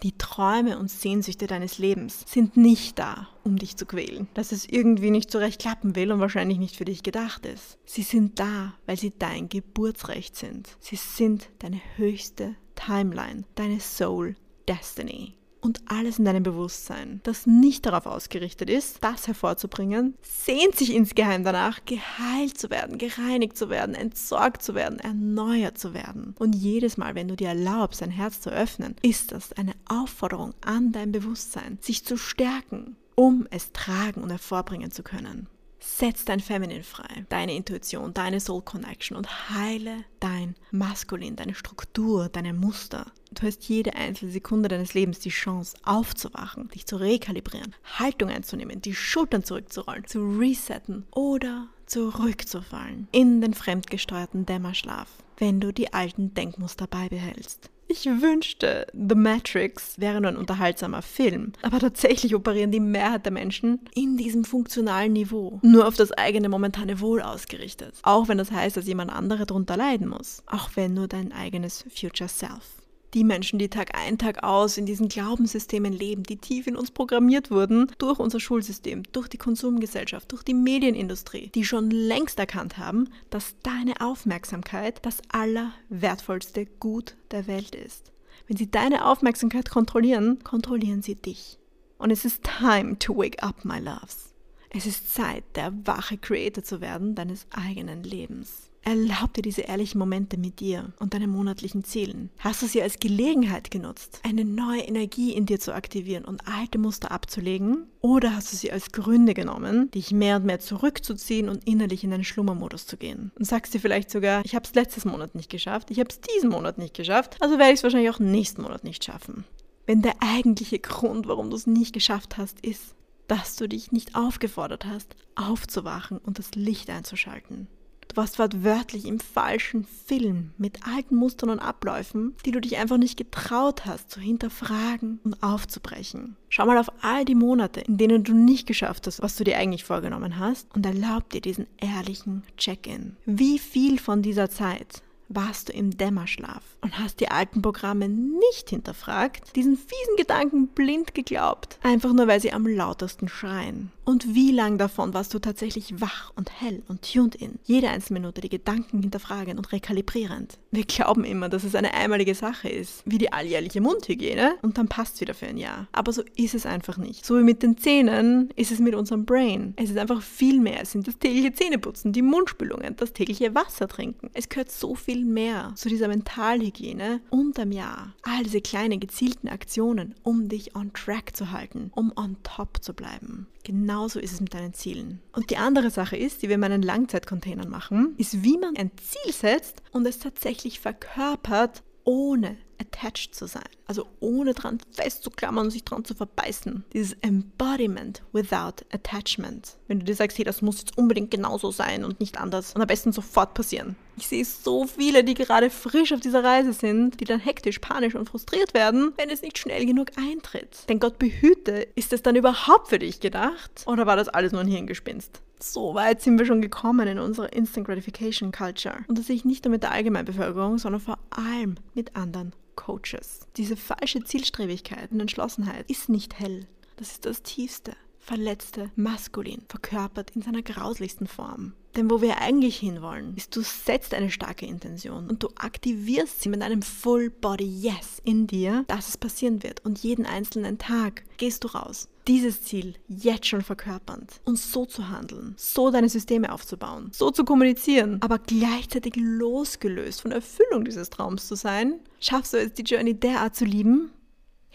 Die 0.04 0.18
Träume 0.18 0.78
und 0.78 0.90
Sehnsüchte 0.90 1.46
deines 1.46 1.78
Lebens 1.78 2.24
sind 2.26 2.58
nicht 2.58 2.98
da, 2.98 3.26
um 3.42 3.56
dich 3.56 3.78
zu 3.78 3.86
quälen, 3.86 4.28
dass 4.34 4.52
es 4.52 4.68
irgendwie 4.68 5.10
nicht 5.10 5.30
so 5.30 5.38
recht 5.38 5.62
klappen 5.62 5.96
will 5.96 6.12
und 6.12 6.20
wahrscheinlich 6.20 6.58
nicht 6.58 6.76
für 6.76 6.84
dich 6.84 7.02
gedacht 7.02 7.46
ist. 7.46 7.78
Sie 7.86 8.02
sind 8.02 8.38
da, 8.38 8.74
weil 8.84 8.98
sie 8.98 9.14
dein 9.18 9.48
Geburtsrecht 9.48 10.36
sind. 10.36 10.76
Sie 10.78 10.96
sind 10.96 11.48
deine 11.60 11.80
höchste 11.96 12.54
Timeline, 12.74 13.44
deine 13.54 13.80
Soul 13.80 14.36
Destiny 14.68 15.32
und 15.64 15.81
alles 15.87 16.18
in 16.18 16.27
deinem 16.27 16.42
Bewusstsein, 16.42 17.20
das 17.22 17.46
nicht 17.46 17.87
darauf 17.87 18.05
ausgerichtet 18.05 18.68
ist, 18.68 18.98
das 19.00 19.27
hervorzubringen, 19.27 20.14
sehnt 20.22 20.77
sich 20.77 20.94
insgeheim 20.94 21.42
danach, 21.42 21.81
geheilt 21.87 22.59
zu 22.59 22.68
werden, 22.68 22.98
gereinigt 22.98 23.57
zu 23.57 23.70
werden, 23.70 23.94
entsorgt 23.94 24.62
zu 24.62 24.74
werden, 24.74 24.98
erneuert 24.98 25.79
zu 25.79 25.94
werden. 25.94 26.35
Und 26.38 26.55
jedes 26.55 26.98
Mal, 26.98 27.14
wenn 27.14 27.29
du 27.29 27.37
dir 27.37 27.48
erlaubst, 27.48 28.03
dein 28.03 28.11
Herz 28.11 28.42
zu 28.42 28.50
öffnen, 28.50 28.94
ist 29.00 29.33
das 29.33 29.55
eine 29.55 29.72
Aufforderung 29.88 30.53
an 30.61 30.92
dein 30.92 31.12
Bewusstsein, 31.12 31.79
sich 31.81 32.05
zu 32.05 32.18
stärken, 32.18 32.96
um 33.14 33.46
es 33.50 33.72
tragen 33.72 34.22
und 34.22 34.29
hervorbringen 34.29 34.90
zu 34.90 35.03
können. 35.03 35.48
Setz 35.87 36.25
dein 36.25 36.40
Feminin 36.40 36.83
frei, 36.83 37.27
deine 37.29 37.55
Intuition, 37.55 38.14
deine 38.14 38.40
Soul 38.40 38.62
Connection 38.62 39.18
und 39.18 39.51
heile 39.51 40.05
dein 40.18 40.57
Maskulin, 40.70 41.37
deine 41.37 41.55
Struktur, 41.55 42.31
deine 42.31 42.55
Muster. 42.55 43.12
Du 43.33 43.47
hast 43.47 43.68
jede 43.68 43.94
einzelne 43.94 44.33
Sekunde 44.33 44.70
deines 44.70 44.94
Lebens 44.94 45.20
die 45.20 45.29
Chance 45.29 45.77
aufzuwachen, 45.85 46.68
dich 46.70 46.87
zu 46.87 46.97
rekalibrieren, 46.97 47.75
Haltung 47.99 48.31
einzunehmen, 48.31 48.81
die 48.81 48.94
Schultern 48.94 49.44
zurückzurollen, 49.44 50.07
zu 50.07 50.20
resetten 50.38 51.07
oder 51.12 51.68
zurückzufallen 51.85 53.07
in 53.12 53.42
den 53.42 53.53
fremdgesteuerten 53.53 54.47
Dämmerschlaf, 54.47 55.09
wenn 55.37 55.61
du 55.61 55.70
die 55.70 55.92
alten 55.92 56.33
Denkmuster 56.33 56.87
beibehältst. 56.87 57.70
Ich 57.87 58.07
wünschte, 58.07 58.87
The 58.92 59.14
Matrix 59.14 59.99
wäre 60.01 60.20
nur 60.20 60.31
ein 60.31 60.37
unterhaltsamer 60.37 61.03
Film, 61.03 61.53
aber 61.62 61.79
tatsächlich 61.79 62.35
operieren 62.35 62.70
die 62.70 62.81
Mehrheit 62.81 63.25
der 63.25 63.33
Menschen 63.33 63.81
in 63.94 64.16
diesem 64.16 64.44
funktionalen 64.44 65.12
Niveau, 65.12 65.61
nur 65.62 65.87
auf 65.87 65.97
das 65.97 66.12
eigene 66.12 66.49
momentane 66.49 67.01
Wohl 67.01 67.20
ausgerichtet. 67.20 67.94
Auch 68.03 68.29
wenn 68.29 68.38
das 68.38 68.51
heißt, 68.51 68.77
dass 68.77 68.87
jemand 68.87 69.12
andere 69.12 69.47
darunter 69.47 69.77
leiden 69.77 70.09
muss. 70.09 70.42
Auch 70.47 70.70
wenn 70.75 70.94
nur 70.94 71.09
dein 71.09 71.33
eigenes 71.33 71.85
Future 71.94 72.29
Self 72.29 72.84
die 73.14 73.24
Menschen, 73.24 73.59
die 73.59 73.68
Tag 73.68 73.96
ein, 73.96 74.18
Tag 74.18 74.42
aus 74.42 74.77
in 74.77 74.87
diesen 74.87 75.09
Glaubenssystemen 75.09 75.92
leben, 75.92 76.24
die 76.24 76.37
tief 76.37 76.66
in 76.66 76.77
uns 76.77 76.90
programmiert 76.90 77.50
wurden 77.50 77.90
durch 77.98 78.18
unser 78.18 78.40
Schulsystem, 78.40 79.05
durch 79.12 79.29
die 79.29 79.38
Konsumgesellschaft, 79.38 80.33
durch 80.33 80.42
die 80.42 80.55
Medienindustrie, 80.55 81.50
die 81.55 81.64
schon 81.64 81.90
längst 81.90 82.38
erkannt 82.38 82.77
haben, 82.77 83.09
dass 83.31 83.55
deine 83.62 84.00
Aufmerksamkeit 84.00 85.05
das 85.07 85.18
allerwertvollste 85.29 86.66
Gut 86.66 87.16
der 87.31 87.46
Welt 87.46 87.74
ist. 87.74 88.12
Wenn 88.46 88.57
sie 88.57 88.70
deine 88.70 89.07
Aufmerksamkeit 89.07 89.70
kontrollieren, 89.70 90.42
kontrollieren 90.42 91.03
sie 91.03 91.14
dich. 91.14 91.59
Und 91.98 92.11
es 92.11 92.24
ist 92.24 92.42
time 92.42 92.98
to 92.98 93.16
wake 93.16 93.42
up, 93.42 93.64
my 93.64 93.79
loves. 93.79 94.35
Es 94.70 94.87
ist 94.87 95.14
Zeit, 95.14 95.44
der 95.55 95.72
wache 95.87 96.18
Creator 96.18 96.64
zu 96.64 96.81
werden 96.81 97.14
deines 97.14 97.46
eigenen 97.53 98.03
Lebens. 98.03 98.63
Erlaub 98.85 99.33
dir 99.33 99.42
diese 99.42 99.62
ehrlichen 99.62 99.99
Momente 99.99 100.37
mit 100.37 100.61
dir 100.61 100.92
und 100.99 101.14
deinen 101.14 101.31
monatlichen 101.31 101.85
Zielen. 101.85 102.29
Hast 102.38 102.61
du 102.61 102.66
sie 102.66 102.83
als 102.83 102.99
Gelegenheit 102.99 103.70
genutzt, 103.70 104.20
eine 104.23 104.44
neue 104.44 104.83
Energie 104.83 105.33
in 105.33 105.47
dir 105.47 105.59
zu 105.59 105.75
aktivieren 105.75 106.27
und 106.27 106.47
alte 106.47 106.79
Muster 106.79 107.11
abzulegen? 107.11 107.87
Oder 108.03 108.37
hast 108.37 108.53
du 108.53 108.57
sie 108.57 108.70
als 108.70 108.92
Gründe 108.92 109.33
genommen, 109.33 109.90
dich 109.90 110.12
mehr 110.12 110.37
und 110.37 110.44
mehr 110.44 110.61
zurückzuziehen 110.61 111.49
und 111.49 111.66
innerlich 111.66 112.05
in 112.05 112.12
einen 112.12 112.25
Schlummermodus 112.25 112.87
zu 112.87 112.99
gehen? 112.99 113.33
Und 113.38 113.47
sagst 113.47 113.73
dir 113.73 113.81
vielleicht 113.81 114.11
sogar, 114.11 114.44
ich 114.44 114.55
habe 114.55 114.66
es 114.66 114.75
letztes 114.75 115.07
Monat 115.07 115.35
nicht 115.35 115.51
geschafft, 115.51 115.90
ich 115.90 115.99
habe 115.99 116.11
es 116.11 116.20
diesen 116.20 116.51
Monat 116.51 116.77
nicht 116.77 116.94
geschafft, 116.94 117.38
also 117.40 117.59
werde 117.59 117.73
ich 117.73 117.79
es 117.79 117.85
wahrscheinlich 117.85 118.11
auch 118.11 118.18
nächsten 118.18 118.61
Monat 118.61 118.85
nicht 118.85 119.03
schaffen. 119.03 119.44
Wenn 119.87 120.03
der 120.03 120.16
eigentliche 120.20 120.79
Grund, 120.79 121.27
warum 121.27 121.49
du 121.49 121.57
es 121.57 121.66
nicht 121.66 121.94
geschafft 121.94 122.37
hast, 122.37 122.61
ist, 122.61 122.94
dass 123.29 123.57
du 123.57 123.66
dich 123.66 123.92
nicht 123.92 124.14
aufgefordert 124.14 124.85
hast, 124.85 125.16
aufzuwachen 125.35 126.18
und 126.18 126.38
das 126.38 126.55
Licht 126.55 126.90
einzuschalten. 126.90 127.68
Du 128.14 128.20
warst 128.20 128.38
wortwörtlich 128.38 129.07
im 129.07 129.18
falschen 129.18 129.85
Film 129.85 130.53
mit 130.57 130.87
alten 130.87 131.16
Mustern 131.16 131.50
und 131.50 131.59
Abläufen, 131.59 132.37
die 132.46 132.53
du 132.53 132.61
dich 132.61 132.77
einfach 132.77 132.96
nicht 132.96 133.16
getraut 133.16 133.87
hast 133.87 134.09
zu 134.09 134.20
hinterfragen 134.20 135.18
und 135.24 135.42
aufzubrechen. 135.42 136.37
Schau 136.48 136.64
mal 136.64 136.79
auf 136.79 136.92
all 137.03 137.24
die 137.24 137.35
Monate, 137.35 137.81
in 137.81 137.98
denen 137.98 138.22
du 138.22 138.33
nicht 138.33 138.68
geschafft 138.68 139.09
hast, 139.09 139.20
was 139.20 139.35
du 139.35 139.42
dir 139.42 139.59
eigentlich 139.59 139.83
vorgenommen 139.83 140.38
hast 140.38 140.72
und 140.77 140.87
erlaub 140.87 141.29
dir 141.31 141.40
diesen 141.40 141.66
ehrlichen 141.79 142.44
Check-in. 142.57 143.16
Wie 143.27 143.59
viel 143.59 143.98
von 143.98 144.22
dieser 144.22 144.48
Zeit 144.48 145.03
warst 145.28 145.68
du 145.68 145.72
im 145.72 145.96
Dämmerschlaf 145.96 146.62
und 146.80 146.98
hast 146.98 147.20
die 147.20 147.30
alten 147.30 147.62
Programme 147.62 148.08
nicht 148.08 148.70
hinterfragt, 148.70 149.54
diesen 149.56 149.76
fiesen 149.76 150.16
Gedanken 150.16 150.68
blind 150.68 151.14
geglaubt, 151.14 151.78
einfach 151.82 152.12
nur 152.12 152.26
weil 152.26 152.40
sie 152.40 152.52
am 152.52 152.66
lautesten 152.66 153.28
schreien. 153.28 153.90
Und 154.04 154.34
wie 154.34 154.52
lang 154.52 154.76
davon 154.76 155.14
warst 155.14 155.32
du 155.32 155.38
tatsächlich 155.38 156.00
wach 156.00 156.30
und 156.37 156.60
hell 156.60 156.82
und 156.88 157.10
tuned 157.10 157.34
in, 157.34 157.58
jede 157.64 157.88
einzelne 157.88 158.20
Minute 158.20 158.42
die 158.42 158.50
Gedanken 158.50 159.00
hinterfragend 159.00 159.56
und 159.56 159.72
rekalibrierend. 159.72 160.58
Wir 160.70 160.84
glauben 160.84 161.24
immer, 161.24 161.48
dass 161.48 161.64
es 161.64 161.74
eine 161.74 161.94
einmalige 161.94 162.34
Sache 162.34 162.68
ist, 162.68 163.02
wie 163.06 163.16
die 163.16 163.32
alljährliche 163.32 163.80
Mundhygiene 163.80 164.56
und 164.60 164.76
dann 164.76 164.88
passt 164.88 165.20
wieder 165.22 165.32
für 165.32 165.46
ein 165.46 165.56
Jahr. 165.56 165.88
Aber 165.92 166.12
so 166.12 166.22
ist 166.37 166.54
es 166.54 166.66
einfach 166.66 166.98
nicht. 166.98 167.24
So 167.24 167.38
wie 167.38 167.42
mit 167.42 167.62
den 167.62 167.78
Zähnen 167.78 168.50
ist 168.56 168.72
es 168.72 168.78
mit 168.78 168.94
unserem 168.94 169.24
Brain. 169.24 169.72
Es 169.76 169.88
ist 169.88 169.96
einfach 169.96 170.20
viel 170.20 170.60
mehr. 170.60 170.82
Es 170.82 170.92
sind 170.92 171.08
das 171.08 171.18
tägliche 171.18 171.54
Zähneputzen, 171.54 172.12
die 172.12 172.22
Mundspülungen, 172.22 172.96
das 172.96 173.14
tägliche 173.14 173.54
Wasser 173.54 173.88
trinken. 173.88 174.30
Es 174.34 174.50
gehört 174.50 174.70
so 174.70 174.94
viel 174.94 175.13
viel 175.14 175.24
mehr 175.24 175.72
zu 175.77 175.88
dieser 175.88 176.09
Mentalhygiene 176.09 177.20
unterm 177.31 177.70
Jahr. 177.70 178.12
All 178.22 178.42
diese 178.42 178.61
kleinen 178.61 178.98
gezielten 178.98 179.46
Aktionen, 179.46 180.16
um 180.24 180.48
dich 180.48 180.74
on 180.74 180.92
track 180.92 181.37
zu 181.37 181.53
halten, 181.53 181.92
um 181.94 182.12
on 182.16 182.37
top 182.42 182.83
zu 182.83 182.94
bleiben. 182.94 183.46
Genauso 183.62 184.18
ist 184.18 184.33
es 184.33 184.40
mit 184.40 184.55
deinen 184.55 184.74
Zielen. 184.74 185.20
Und 185.33 185.50
die 185.50 185.57
andere 185.57 185.90
Sache 185.90 186.16
ist, 186.16 186.42
die 186.42 186.48
wir 186.48 186.57
in 186.57 186.61
meinen 186.61 186.83
Langzeitcontainern 186.83 187.70
machen, 187.70 188.16
ist, 188.18 188.42
wie 188.42 188.59
man 188.59 188.77
ein 188.77 188.90
Ziel 188.96 189.33
setzt 189.33 189.85
und 189.92 190.05
es 190.05 190.18
tatsächlich 190.18 190.81
verkörpert, 190.81 191.85
ohne 192.03 192.57
attached 192.94 193.35
zu 193.35 193.46
sein. 193.46 193.64
Also 193.87 194.07
ohne 194.20 194.54
dran 194.54 194.78
festzuklammern 194.92 195.66
und 195.66 195.70
sich 195.70 195.85
dran 195.85 196.04
zu 196.04 196.14
verbeißen. 196.14 196.85
Dieses 196.92 197.14
Embodiment 197.20 198.22
without 198.33 198.85
attachment. 198.92 199.76
Wenn 199.88 199.98
du 199.98 200.04
dir 200.04 200.14
sagst, 200.14 200.38
hey, 200.38 200.44
das 200.44 200.62
muss 200.62 200.78
jetzt 200.78 200.96
unbedingt 200.96 201.30
genauso 201.30 201.70
sein 201.70 202.04
und 202.04 202.20
nicht 202.20 202.38
anders 202.38 202.74
und 202.74 202.80
am 202.80 202.87
besten 202.87 203.12
sofort 203.12 203.54
passieren. 203.54 203.96
Ich 204.16 204.28
sehe 204.28 204.44
so 204.44 204.87
viele, 204.87 205.24
die 205.24 205.35
gerade 205.35 205.70
frisch 205.70 206.12
auf 206.12 206.20
dieser 206.20 206.44
Reise 206.44 206.72
sind, 206.72 207.20
die 207.20 207.24
dann 207.24 207.40
hektisch, 207.40 207.80
panisch 207.80 208.14
und 208.14 208.28
frustriert 208.28 208.72
werden, 208.72 209.12
wenn 209.16 209.28
es 209.28 209.42
nicht 209.42 209.59
schnell 209.59 209.85
genug 209.87 210.12
eintritt. 210.16 210.88
Denn 210.88 211.00
Gott 211.00 211.18
behüte, 211.18 211.88
ist 211.96 212.12
es 212.12 212.22
dann 212.22 212.37
überhaupt 212.37 212.88
für 212.88 213.00
dich 213.00 213.20
gedacht? 213.20 213.85
Oder 213.87 214.07
war 214.07 214.16
das 214.16 214.28
alles 214.28 214.52
nur 214.52 214.61
ein 214.61 214.68
Hirngespinst? 214.68 215.40
So 215.59 215.94
weit 215.94 216.20
sind 216.20 216.38
wir 216.38 216.46
schon 216.46 216.62
gekommen 216.62 217.09
in 217.09 217.18
unserer 217.18 217.52
Instant 217.52 217.87
Gratification 217.87 218.52
Culture. 218.52 218.98
Und 219.09 219.18
das 219.18 219.26
sehe 219.26 219.37
ich 219.37 219.44
nicht 219.44 219.64
nur 219.64 219.72
mit 219.72 219.83
der 219.83 219.92
Allgemeinbevölkerung, 219.92 220.78
sondern 220.78 221.00
vor 221.00 221.18
allem 221.30 221.76
mit 221.94 222.14
anderen 222.16 222.52
Coaches. 222.76 223.40
Diese 223.56 223.76
falsche 223.76 224.22
Zielstrebigkeit 224.24 225.12
und 225.12 225.20
Entschlossenheit 225.20 225.90
ist 225.90 226.08
nicht 226.08 226.38
hell. 226.38 226.66
Das 226.96 227.12
ist 227.12 227.26
das 227.26 227.42
tiefste, 227.42 227.96
verletzte 228.18 228.90
Maskulin, 228.96 229.62
verkörpert 229.68 230.30
in 230.34 230.42
seiner 230.42 230.62
grauslichsten 230.62 231.26
Form. 231.26 231.74
Denn 231.96 232.11
wo 232.11 232.20
wir 232.20 232.40
eigentlich 232.40 232.76
hinwollen, 232.76 233.35
ist, 233.37 233.54
du 233.54 233.62
setzt 233.62 234.14
eine 234.14 234.30
starke 234.30 234.66
Intention 234.66 235.28
und 235.28 235.42
du 235.42 235.48
aktivierst 235.57 236.42
sie 236.42 236.48
mit 236.48 236.62
einem 236.62 236.83
Full 236.83 237.30
Body 237.30 237.64
Yes 237.64 238.20
in 238.24 238.46
dir, 238.46 238.85
dass 238.88 239.09
es 239.09 239.16
passieren 239.16 239.62
wird. 239.62 239.85
Und 239.85 240.00
jeden 240.00 240.26
einzelnen 240.26 240.78
Tag 240.78 241.24
gehst 241.37 241.64
du 241.64 241.68
raus. 241.68 242.09
Dieses 242.26 242.62
Ziel 242.62 242.94
jetzt 243.07 243.46
schon 243.46 243.62
verkörpernd 243.62 244.40
und 244.44 244.59
so 244.59 244.87
zu 244.87 245.11
handeln, 245.11 245.54
so 245.59 245.90
deine 245.90 246.09
Systeme 246.09 246.50
aufzubauen, 246.50 247.11
so 247.12 247.30
zu 247.30 247.44
kommunizieren, 247.44 248.16
aber 248.22 248.38
gleichzeitig 248.38 249.14
losgelöst 249.16 250.22
von 250.22 250.30
der 250.30 250.38
Erfüllung 250.38 250.87
dieses 250.87 251.11
Traums 251.11 251.46
zu 251.46 251.54
sein, 251.54 252.00
schaffst 252.20 252.54
du 252.54 252.57
es, 252.57 252.72
die 252.72 252.83
Journey 252.83 253.12
derart 253.12 253.54
zu 253.54 253.66
lieben, 253.66 254.11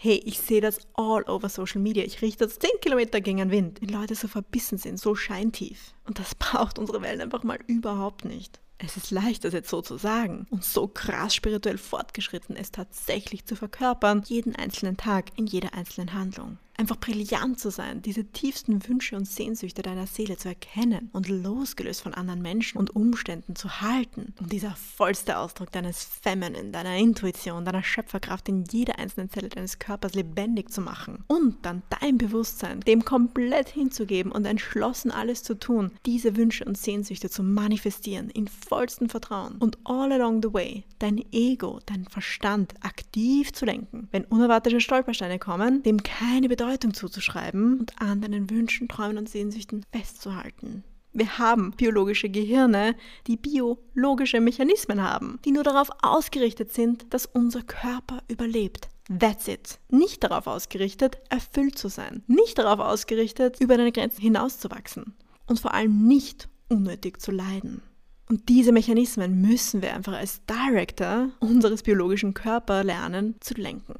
Hey, 0.02 0.22
ich 0.24 0.38
sehe 0.38 0.62
das 0.62 0.78
all 0.94 1.24
over 1.28 1.50
Social 1.50 1.82
Media. 1.82 2.02
Ich 2.02 2.22
rieche 2.22 2.38
das 2.38 2.58
10 2.58 2.70
Kilometer 2.80 3.20
gegen 3.20 3.36
den 3.36 3.50
Wind. 3.50 3.82
Wenn 3.82 3.90
Leute 3.90 4.14
so 4.14 4.28
verbissen 4.28 4.78
sind, 4.78 4.98
so 4.98 5.14
scheintief. 5.14 5.92
Und 6.06 6.18
das 6.18 6.34
braucht 6.38 6.78
unsere 6.78 7.02
Welt 7.02 7.20
einfach 7.20 7.42
mal 7.42 7.58
überhaupt 7.66 8.24
nicht. 8.24 8.60
Es 8.78 8.96
ist 8.96 9.10
leicht, 9.10 9.44
das 9.44 9.52
jetzt 9.52 9.68
so 9.68 9.82
zu 9.82 9.98
sagen 9.98 10.46
und 10.48 10.64
so 10.64 10.88
krass 10.88 11.34
spirituell 11.34 11.76
fortgeschritten, 11.76 12.56
es 12.56 12.72
tatsächlich 12.72 13.44
zu 13.44 13.56
verkörpern, 13.56 14.22
jeden 14.26 14.56
einzelnen 14.56 14.96
Tag, 14.96 15.32
in 15.36 15.46
jeder 15.46 15.74
einzelnen 15.74 16.14
Handlung 16.14 16.56
einfach 16.80 16.96
brillant 16.96 17.60
zu 17.60 17.70
sein, 17.70 18.00
diese 18.00 18.24
tiefsten 18.24 18.88
Wünsche 18.88 19.14
und 19.14 19.28
Sehnsüchte 19.28 19.82
deiner 19.82 20.06
Seele 20.06 20.38
zu 20.38 20.48
erkennen 20.48 21.10
und 21.12 21.28
losgelöst 21.28 22.00
von 22.00 22.14
anderen 22.14 22.40
Menschen 22.40 22.78
und 22.78 22.96
Umständen 22.96 23.54
zu 23.54 23.82
halten. 23.82 24.32
Und 24.40 24.50
dieser 24.50 24.74
vollste 24.74 25.36
Ausdruck 25.36 25.70
deines 25.72 26.02
Feminine, 26.04 26.70
deiner 26.70 26.96
Intuition, 26.96 27.66
deiner 27.66 27.82
Schöpferkraft 27.82 28.48
in 28.48 28.64
jeder 28.64 28.98
einzelnen 28.98 29.28
Zelle 29.28 29.50
deines 29.50 29.78
Körpers 29.78 30.14
lebendig 30.14 30.70
zu 30.70 30.80
machen. 30.80 31.22
Und 31.26 31.66
dann 31.66 31.82
dein 32.00 32.16
Bewusstsein 32.16 32.80
dem 32.80 33.04
komplett 33.04 33.68
hinzugeben 33.68 34.32
und 34.32 34.46
entschlossen 34.46 35.10
alles 35.10 35.42
zu 35.42 35.58
tun, 35.58 35.92
diese 36.06 36.36
Wünsche 36.36 36.64
und 36.64 36.78
Sehnsüchte 36.78 37.28
zu 37.28 37.42
manifestieren 37.42 38.30
in 38.30 38.48
vollstem 38.48 39.10
Vertrauen. 39.10 39.56
Und 39.58 39.76
all 39.84 40.10
along 40.12 40.42
the 40.42 40.54
way 40.54 40.84
dein 40.98 41.22
Ego, 41.30 41.80
dein 41.84 42.06
Verstand 42.06 42.72
aktiv 42.80 43.52
zu 43.52 43.66
lenken. 43.66 44.08
Wenn 44.12 44.24
unerwartete 44.24 44.80
Stolpersteine 44.80 45.38
kommen, 45.38 45.82
dem 45.82 46.02
keine 46.02 46.48
Bedeutung 46.48 46.69
Bedeutung 46.70 46.94
zuzuschreiben 46.94 47.80
und 47.80 48.00
an 48.00 48.20
deinen 48.20 48.48
Wünschen, 48.48 48.86
Träumen 48.86 49.18
und 49.18 49.28
Sehnsüchten 49.28 49.84
festzuhalten. 49.90 50.84
Wir 51.12 51.38
haben 51.38 51.72
biologische 51.72 52.28
Gehirne, 52.28 52.94
die 53.26 53.36
biologische 53.36 54.40
Mechanismen 54.40 55.02
haben, 55.02 55.40
die 55.44 55.50
nur 55.50 55.64
darauf 55.64 55.90
ausgerichtet 56.00 56.72
sind, 56.72 57.12
dass 57.12 57.26
unser 57.26 57.62
Körper 57.62 58.22
überlebt. 58.28 58.88
That's 59.18 59.48
it. 59.48 59.80
Nicht 59.88 60.22
darauf 60.22 60.46
ausgerichtet, 60.46 61.18
erfüllt 61.28 61.76
zu 61.76 61.88
sein. 61.88 62.22
Nicht 62.28 62.56
darauf 62.58 62.78
ausgerichtet, 62.78 63.56
über 63.58 63.76
deine 63.76 63.90
Grenzen 63.90 64.22
hinauszuwachsen. 64.22 65.14
Und 65.46 65.58
vor 65.58 65.74
allem 65.74 66.06
nicht 66.06 66.48
unnötig 66.68 67.20
zu 67.20 67.32
leiden. 67.32 67.82
Und 68.28 68.48
diese 68.48 68.70
Mechanismen 68.70 69.40
müssen 69.40 69.82
wir 69.82 69.92
einfach 69.92 70.12
als 70.12 70.40
Director 70.46 71.30
unseres 71.40 71.82
biologischen 71.82 72.32
Körpers 72.32 72.84
lernen 72.84 73.34
zu 73.40 73.54
lenken. 73.54 73.94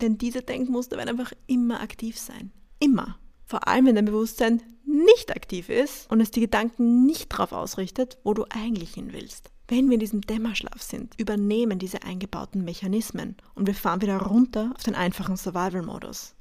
Denn 0.00 0.18
diese 0.18 0.42
Denkmuster 0.42 0.96
werden 0.96 1.08
einfach 1.08 1.32
immer 1.46 1.80
aktiv 1.80 2.18
sein. 2.18 2.52
Immer. 2.78 3.18
Vor 3.44 3.66
allem, 3.66 3.86
wenn 3.86 3.94
dein 3.94 4.04
Bewusstsein 4.04 4.62
nicht 4.84 5.34
aktiv 5.34 5.68
ist 5.68 6.10
und 6.10 6.20
es 6.20 6.30
die 6.30 6.40
Gedanken 6.40 7.04
nicht 7.04 7.32
darauf 7.32 7.52
ausrichtet, 7.52 8.18
wo 8.24 8.34
du 8.34 8.44
eigentlich 8.50 8.94
hin 8.94 9.12
willst. 9.12 9.50
Wenn 9.68 9.88
wir 9.88 9.94
in 9.94 10.00
diesem 10.00 10.22
Dämmerschlaf 10.22 10.80
sind, 10.80 11.14
übernehmen 11.20 11.78
diese 11.78 12.02
eingebauten 12.02 12.64
Mechanismen 12.64 13.36
und 13.54 13.66
wir 13.66 13.74
fahren 13.74 14.00
wieder 14.00 14.16
runter 14.16 14.72
auf 14.74 14.82
den 14.82 14.94
einfachen 14.94 15.36
Survival-Modus. 15.36 16.34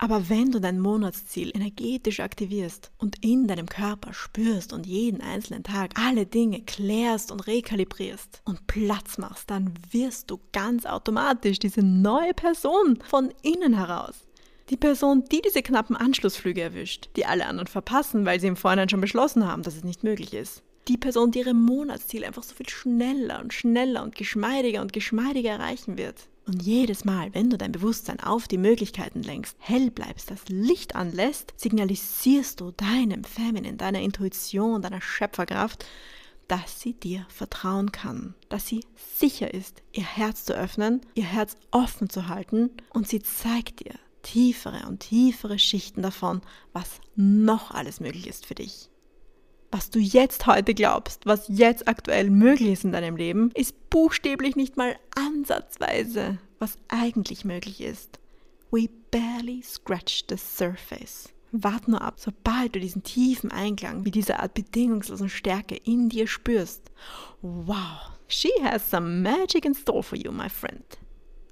Aber 0.00 0.28
wenn 0.28 0.52
du 0.52 0.60
dein 0.60 0.78
Monatsziel 0.78 1.50
energetisch 1.54 2.20
aktivierst 2.20 2.92
und 2.98 3.24
in 3.24 3.48
deinem 3.48 3.66
Körper 3.66 4.12
spürst 4.14 4.72
und 4.72 4.86
jeden 4.86 5.20
einzelnen 5.20 5.64
Tag 5.64 5.90
alle 5.98 6.24
Dinge 6.24 6.62
klärst 6.62 7.32
und 7.32 7.48
rekalibrierst 7.48 8.40
und 8.44 8.68
Platz 8.68 9.18
machst, 9.18 9.50
dann 9.50 9.74
wirst 9.90 10.30
du 10.30 10.38
ganz 10.52 10.86
automatisch 10.86 11.58
diese 11.58 11.82
neue 11.82 12.32
Person 12.32 13.00
von 13.08 13.34
innen 13.42 13.74
heraus. 13.74 14.14
Die 14.70 14.76
Person, 14.76 15.24
die 15.32 15.42
diese 15.42 15.62
knappen 15.62 15.96
Anschlussflüge 15.96 16.60
erwischt, 16.60 17.08
die 17.16 17.26
alle 17.26 17.46
anderen 17.46 17.66
verpassen, 17.66 18.24
weil 18.24 18.38
sie 18.38 18.46
im 18.46 18.56
Vorhinein 18.56 18.88
schon 18.88 19.00
beschlossen 19.00 19.50
haben, 19.50 19.64
dass 19.64 19.74
es 19.74 19.82
nicht 19.82 20.04
möglich 20.04 20.32
ist. 20.32 20.62
Die 20.88 20.96
Person, 20.96 21.30
die 21.30 21.40
ihre 21.40 21.52
Monatsziele 21.52 22.26
einfach 22.26 22.42
so 22.42 22.54
viel 22.54 22.68
schneller 22.68 23.40
und 23.40 23.52
schneller 23.52 24.02
und 24.02 24.14
geschmeidiger 24.14 24.80
und 24.80 24.94
geschmeidiger 24.94 25.50
erreichen 25.50 25.98
wird. 25.98 26.28
Und 26.46 26.62
jedes 26.62 27.04
Mal, 27.04 27.34
wenn 27.34 27.50
du 27.50 27.58
dein 27.58 27.72
Bewusstsein 27.72 28.20
auf 28.20 28.48
die 28.48 28.56
Möglichkeiten 28.56 29.22
lenkst, 29.22 29.54
hell 29.58 29.90
bleibst, 29.90 30.30
das 30.30 30.48
Licht 30.48 30.96
anlässt, 30.96 31.52
signalisierst 31.56 32.62
du 32.62 32.70
deinem 32.70 33.22
Feminine, 33.24 33.76
deiner 33.76 34.00
Intuition, 34.00 34.80
deiner 34.80 35.02
Schöpferkraft, 35.02 35.84
dass 36.48 36.80
sie 36.80 36.94
dir 36.94 37.26
vertrauen 37.28 37.92
kann, 37.92 38.34
dass 38.48 38.66
sie 38.66 38.80
sicher 38.96 39.52
ist, 39.52 39.82
ihr 39.92 40.06
Herz 40.06 40.46
zu 40.46 40.54
öffnen, 40.54 41.02
ihr 41.14 41.24
Herz 41.24 41.58
offen 41.70 42.08
zu 42.08 42.28
halten 42.28 42.70
und 42.94 43.06
sie 43.06 43.20
zeigt 43.20 43.80
dir 43.80 43.94
tiefere 44.22 44.86
und 44.88 45.00
tiefere 45.00 45.58
Schichten 45.58 46.00
davon, 46.00 46.40
was 46.72 46.88
noch 47.14 47.72
alles 47.72 48.00
möglich 48.00 48.26
ist 48.26 48.46
für 48.46 48.54
dich 48.54 48.88
was 49.70 49.90
du 49.90 49.98
jetzt 49.98 50.46
heute 50.46 50.74
glaubst, 50.74 51.26
was 51.26 51.46
jetzt 51.48 51.88
aktuell 51.88 52.30
möglich 52.30 52.72
ist 52.72 52.84
in 52.84 52.92
deinem 52.92 53.16
Leben, 53.16 53.50
ist 53.54 53.90
buchstäblich 53.90 54.56
nicht 54.56 54.76
mal 54.76 54.96
ansatzweise, 55.14 56.38
was 56.58 56.78
eigentlich 56.88 57.44
möglich 57.44 57.80
ist. 57.80 58.18
We 58.70 58.88
barely 59.10 59.62
scratch 59.62 60.24
the 60.28 60.36
surface. 60.36 61.30
Wart 61.52 61.88
nur 61.88 62.02
ab, 62.02 62.14
sobald 62.18 62.74
du 62.74 62.80
diesen 62.80 63.02
tiefen 63.02 63.50
Einklang 63.50 64.04
wie 64.04 64.10
diese 64.10 64.38
Art 64.38 64.54
bedingungslosen 64.54 65.30
Stärke 65.30 65.76
in 65.76 66.10
dir 66.10 66.26
spürst. 66.26 66.90
Wow, 67.40 68.10
she 68.26 68.50
has 68.62 68.90
some 68.90 69.22
magic 69.22 69.64
in 69.64 69.74
store 69.74 70.02
for 70.02 70.18
you, 70.18 70.30
my 70.30 70.48
friend 70.48 70.84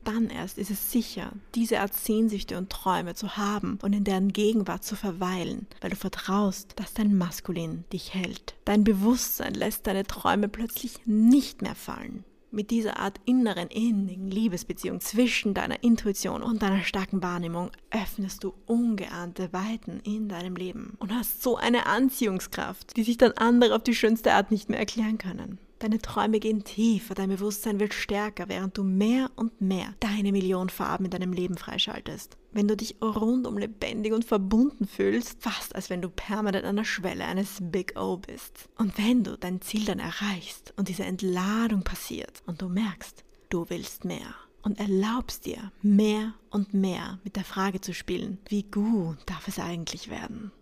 dann 0.07 0.31
erst 0.31 0.59
ist 0.59 0.71
es 0.71 0.93
sicher, 0.93 1.33
diese 1.55 1.81
Art 1.81 1.95
Sehnsüchte 1.95 2.57
und 2.57 2.71
Träume 2.71 3.15
zu 3.15 3.37
haben 3.37 3.79
und 3.83 3.93
in 3.93 4.05
deren 4.05 4.33
Gegenwart 4.33 4.85
zu 4.85 4.97
verweilen, 4.97 5.67
weil 5.81 5.91
du 5.91 5.97
vertraust, 5.97 6.75
dass 6.77 6.95
dein 6.95 7.17
Maskulin 7.17 7.85
dich 7.93 8.15
hält. 8.15 8.55
Dein 8.65 8.85
Bewusstsein 8.85 9.55
lässt 9.55 9.87
deine 9.87 10.05
Träume 10.05 10.49
plötzlich 10.49 11.07
nicht 11.07 11.63
mehr 11.63 11.75
fallen. 11.75 12.25
Mit 12.53 12.71
dieser 12.71 12.99
Art 13.01 13.21
inneren, 13.25 13.69
innigen 13.69 14.31
Liebesbeziehung 14.31 15.01
zwischen 15.01 15.53
deiner 15.53 15.83
Intuition 15.83 16.43
und 16.43 16.63
deiner 16.63 16.85
starken 16.85 17.23
Wahrnehmung 17.23 17.71
öffnest 17.91 18.45
du 18.45 18.55
ungeahnte 18.67 19.53
Weiten 19.53 20.01
in 20.05 20.29
deinem 20.29 20.55
Leben 20.55 20.95
und 21.01 21.13
hast 21.13 21.43
so 21.43 21.57
eine 21.57 21.87
Anziehungskraft, 21.87 22.97
die 22.97 23.03
sich 23.03 23.19
dann 23.19 23.33
andere 23.33 23.75
auf 23.75 23.83
die 23.83 23.95
schönste 23.95 24.33
Art 24.33 24.53
nicht 24.53 24.71
mehr 24.71 24.79
erklären 24.79 25.19
können. 25.19 25.59
Deine 25.79 25.99
Träume 25.99 26.41
gehen 26.41 26.65
tiefer, 26.65 27.15
dein 27.15 27.29
Bewusstsein 27.29 27.79
wird 27.79 27.93
stärker, 27.93 28.49
während 28.49 28.79
du 28.79 28.83
mehr 28.83 29.31
und 29.37 29.61
mehr 29.61 29.93
deine 30.01 30.33
Million 30.33 30.71
Farben 30.71 31.05
in 31.05 31.11
deinem 31.11 31.35
Leben 31.35 31.59
freischaltest. 31.59 32.39
Wenn 32.51 32.67
du 32.67 32.77
dich 32.77 32.97
rundum 33.03 33.59
lebendig 33.59 34.15
und 34.15 34.25
verbunden 34.25 34.87
fühlst, 34.87 35.43
fast 35.43 35.75
als 35.75 35.91
wenn 35.91 36.01
du 36.01 36.09
permanent 36.09 36.65
an 36.65 36.77
der 36.77 36.85
Schwelle 36.85 37.27
eines 37.27 37.59
Big 37.61 38.01
O 38.01 38.17
bist. 38.17 38.71
Und 38.79 38.97
wenn 38.97 39.23
du 39.23 39.37
dein 39.37 39.61
Ziel 39.61 39.85
dann 39.85 39.99
erreichst 39.99 40.73
und 40.77 40.89
diese 40.89 41.05
Entladung 41.05 41.83
passiert 41.83 42.43
und 42.47 42.63
du 42.63 42.71
merkst, 42.71 43.25
du 43.51 43.67
willst 43.69 44.07
mehr 44.07 44.35
und 44.63 44.81
erlaubst 44.81 45.45
dir 45.45 45.71
mehr 45.83 46.33
und 46.49 46.73
mehr 46.73 47.19
mit 47.23 47.37
der 47.37 47.45
Frage 47.45 47.83
zu 47.83 47.93
spielen, 47.93 48.39
wie 48.49 48.63
gut 48.63 49.19
darf 49.27 49.47
es 49.47 49.59
eigentlich 49.59 50.09
werden? 50.09 50.53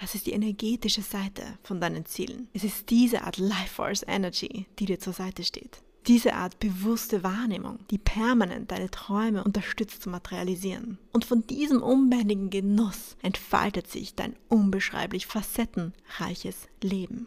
Das 0.00 0.14
ist 0.14 0.26
die 0.26 0.32
energetische 0.32 1.02
Seite 1.02 1.42
von 1.64 1.80
deinen 1.80 2.06
Zielen. 2.06 2.46
Es 2.52 2.62
ist 2.62 2.88
diese 2.90 3.22
Art 3.22 3.36
Life 3.36 3.74
Force 3.74 4.04
Energy, 4.06 4.66
die 4.78 4.84
dir 4.84 5.00
zur 5.00 5.12
Seite 5.12 5.42
steht. 5.42 5.82
Diese 6.06 6.34
Art 6.34 6.60
bewusste 6.60 7.24
Wahrnehmung, 7.24 7.80
die 7.90 7.98
permanent 7.98 8.70
deine 8.70 8.90
Träume 8.90 9.42
unterstützt 9.42 10.02
zu 10.02 10.08
materialisieren. 10.08 10.98
Und 11.12 11.24
von 11.24 11.46
diesem 11.48 11.82
unbändigen 11.82 12.48
Genuss 12.48 13.16
entfaltet 13.22 13.90
sich 13.90 14.14
dein 14.14 14.36
unbeschreiblich 14.48 15.26
facettenreiches 15.26 16.68
Leben. 16.80 17.26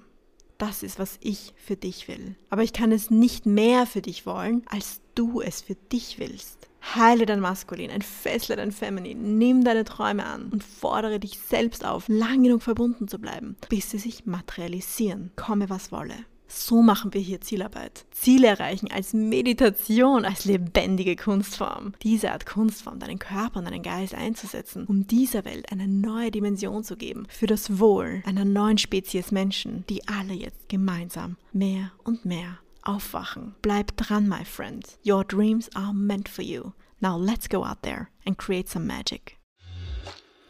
Das 0.57 0.81
ist, 0.81 0.97
was 0.97 1.17
ich 1.21 1.53
für 1.57 1.75
dich 1.75 2.07
will. 2.07 2.35
Aber 2.49 2.63
ich 2.63 2.71
kann 2.71 2.93
es 2.93 3.11
nicht 3.11 3.45
mehr 3.45 3.85
für 3.85 4.01
dich 4.01 4.25
wollen, 4.25 4.63
als 4.67 5.01
du 5.13 5.41
es 5.41 5.61
für 5.61 5.75
dich 5.75 6.19
willst. 6.19 6.69
Heile 6.95 7.25
dein 7.25 7.39
Maskulin, 7.39 7.89
entfessle 7.89 8.55
dein 8.55 8.71
Feminin, 8.71 9.37
nimm 9.37 9.63
deine 9.63 9.85
Träume 9.85 10.25
an 10.25 10.49
und 10.51 10.63
fordere 10.63 11.19
dich 11.19 11.39
selbst 11.39 11.85
auf, 11.85 12.05
lang 12.07 12.43
genug 12.43 12.63
verbunden 12.63 13.07
zu 13.07 13.19
bleiben, 13.19 13.55
bis 13.69 13.91
sie 13.91 13.99
sich 13.99 14.25
materialisieren, 14.25 15.31
komme 15.35 15.69
was 15.69 15.91
wolle. 15.91 16.15
So 16.53 16.81
machen 16.81 17.13
wir 17.13 17.21
hier 17.21 17.39
Zielarbeit. 17.39 18.05
Ziele 18.11 18.47
erreichen 18.47 18.91
als 18.91 19.13
Meditation, 19.13 20.25
als 20.25 20.43
lebendige 20.43 21.15
Kunstform. 21.15 21.93
Diese 22.03 22.31
Art 22.31 22.45
Kunstform, 22.45 22.99
deinen 22.99 23.19
Körper 23.19 23.59
und 23.59 23.65
deinen 23.65 23.83
Geist 23.83 24.13
einzusetzen, 24.13 24.85
um 24.85 25.07
dieser 25.07 25.45
Welt 25.45 25.71
eine 25.71 25.87
neue 25.87 26.29
Dimension 26.29 26.83
zu 26.83 26.97
geben, 26.97 27.25
für 27.29 27.47
das 27.47 27.79
Wohl 27.79 28.21
einer 28.25 28.43
neuen 28.43 28.77
Spezies 28.77 29.31
Menschen, 29.31 29.85
die 29.89 30.05
alle 30.09 30.33
jetzt 30.33 30.67
gemeinsam 30.67 31.37
mehr 31.53 31.91
und 32.03 32.25
mehr 32.25 32.59
aufwachen. 32.85 33.55
Bleib 33.61 33.95
dran, 33.95 34.27
my 34.27 34.43
friend. 34.43 34.83
Your 35.03 35.23
dreams 35.23 35.69
are 35.75 35.93
meant 35.93 36.27
for 36.27 36.43
you. 36.43 36.73
Now 37.01 37.17
let's 37.17 37.47
go 37.47 37.63
out 37.63 37.81
there 37.83 38.11
and 38.25 38.37
create 38.37 38.69
some 38.69 38.85
magic. 38.85 39.37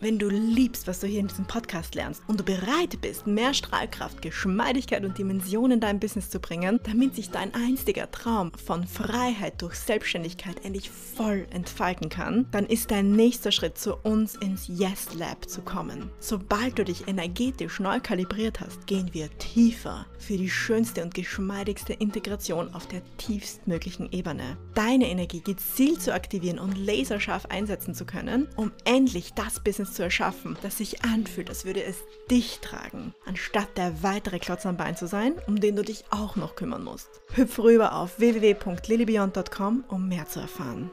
Wenn 0.01 0.17
du 0.17 0.29
liebst, 0.29 0.87
was 0.87 0.99
du 0.99 1.05
hier 1.05 1.19
in 1.19 1.27
diesem 1.27 1.45
Podcast 1.45 1.93
lernst 1.93 2.23
und 2.25 2.39
du 2.39 2.43
bereit 2.43 2.99
bist, 3.01 3.27
mehr 3.27 3.53
Strahlkraft, 3.53 4.23
Geschmeidigkeit 4.23 5.05
und 5.05 5.19
Dimension 5.19 5.69
in 5.69 5.79
dein 5.79 5.99
Business 5.99 6.31
zu 6.31 6.39
bringen, 6.39 6.79
damit 6.81 7.13
sich 7.13 7.29
dein 7.29 7.53
einstiger 7.53 8.09
Traum 8.09 8.51
von 8.53 8.87
Freiheit 8.87 9.61
durch 9.61 9.75
Selbstständigkeit 9.75 10.65
endlich 10.65 10.89
voll 10.89 11.45
entfalten 11.51 12.09
kann, 12.09 12.47
dann 12.49 12.65
ist 12.65 12.89
dein 12.89 13.11
nächster 13.11 13.51
Schritt 13.51 13.77
zu 13.77 13.95
uns 13.97 14.33
ins 14.37 14.67
Yes 14.67 15.13
Lab 15.13 15.47
zu 15.47 15.61
kommen. 15.61 16.09
Sobald 16.19 16.79
du 16.79 16.83
dich 16.83 17.07
energetisch 17.07 17.79
neu 17.79 17.99
kalibriert 17.99 18.59
hast, 18.59 18.87
gehen 18.87 19.13
wir 19.13 19.29
tiefer 19.37 20.07
für 20.17 20.35
die 20.35 20.49
schönste 20.49 21.03
und 21.03 21.13
geschmeidigste 21.13 21.93
Integration 21.93 22.73
auf 22.73 22.87
der 22.87 23.03
tiefstmöglichen 23.17 24.11
Ebene. 24.11 24.57
Deine 24.73 25.11
Energie 25.11 25.41
gezielt 25.41 26.01
zu 26.01 26.11
aktivieren 26.11 26.57
und 26.57 26.75
laserscharf 26.75 27.45
einsetzen 27.45 27.93
zu 27.93 28.05
können, 28.05 28.47
um 28.55 28.71
endlich 28.83 29.35
das 29.35 29.59
Business 29.59 29.90
zu 29.91 30.03
erschaffen, 30.03 30.57
das 30.61 30.77
sich 30.77 31.03
anfühlt, 31.03 31.49
als 31.49 31.65
würde 31.65 31.83
es 31.83 31.97
dich 32.29 32.59
tragen, 32.59 33.13
anstatt 33.25 33.77
der 33.77 34.03
weitere 34.03 34.39
Klotz 34.39 34.65
am 34.65 34.77
Bein 34.77 34.95
zu 34.95 35.07
sein, 35.07 35.33
um 35.47 35.59
den 35.59 35.75
du 35.75 35.83
dich 35.83 36.05
auch 36.09 36.35
noch 36.35 36.55
kümmern 36.55 36.83
musst. 36.83 37.21
Hüpf 37.33 37.59
rüber 37.59 37.95
auf 37.95 38.19
www.lilybeyond.com, 38.19 39.83
um 39.87 40.07
mehr 40.07 40.27
zu 40.27 40.39
erfahren. 40.39 40.91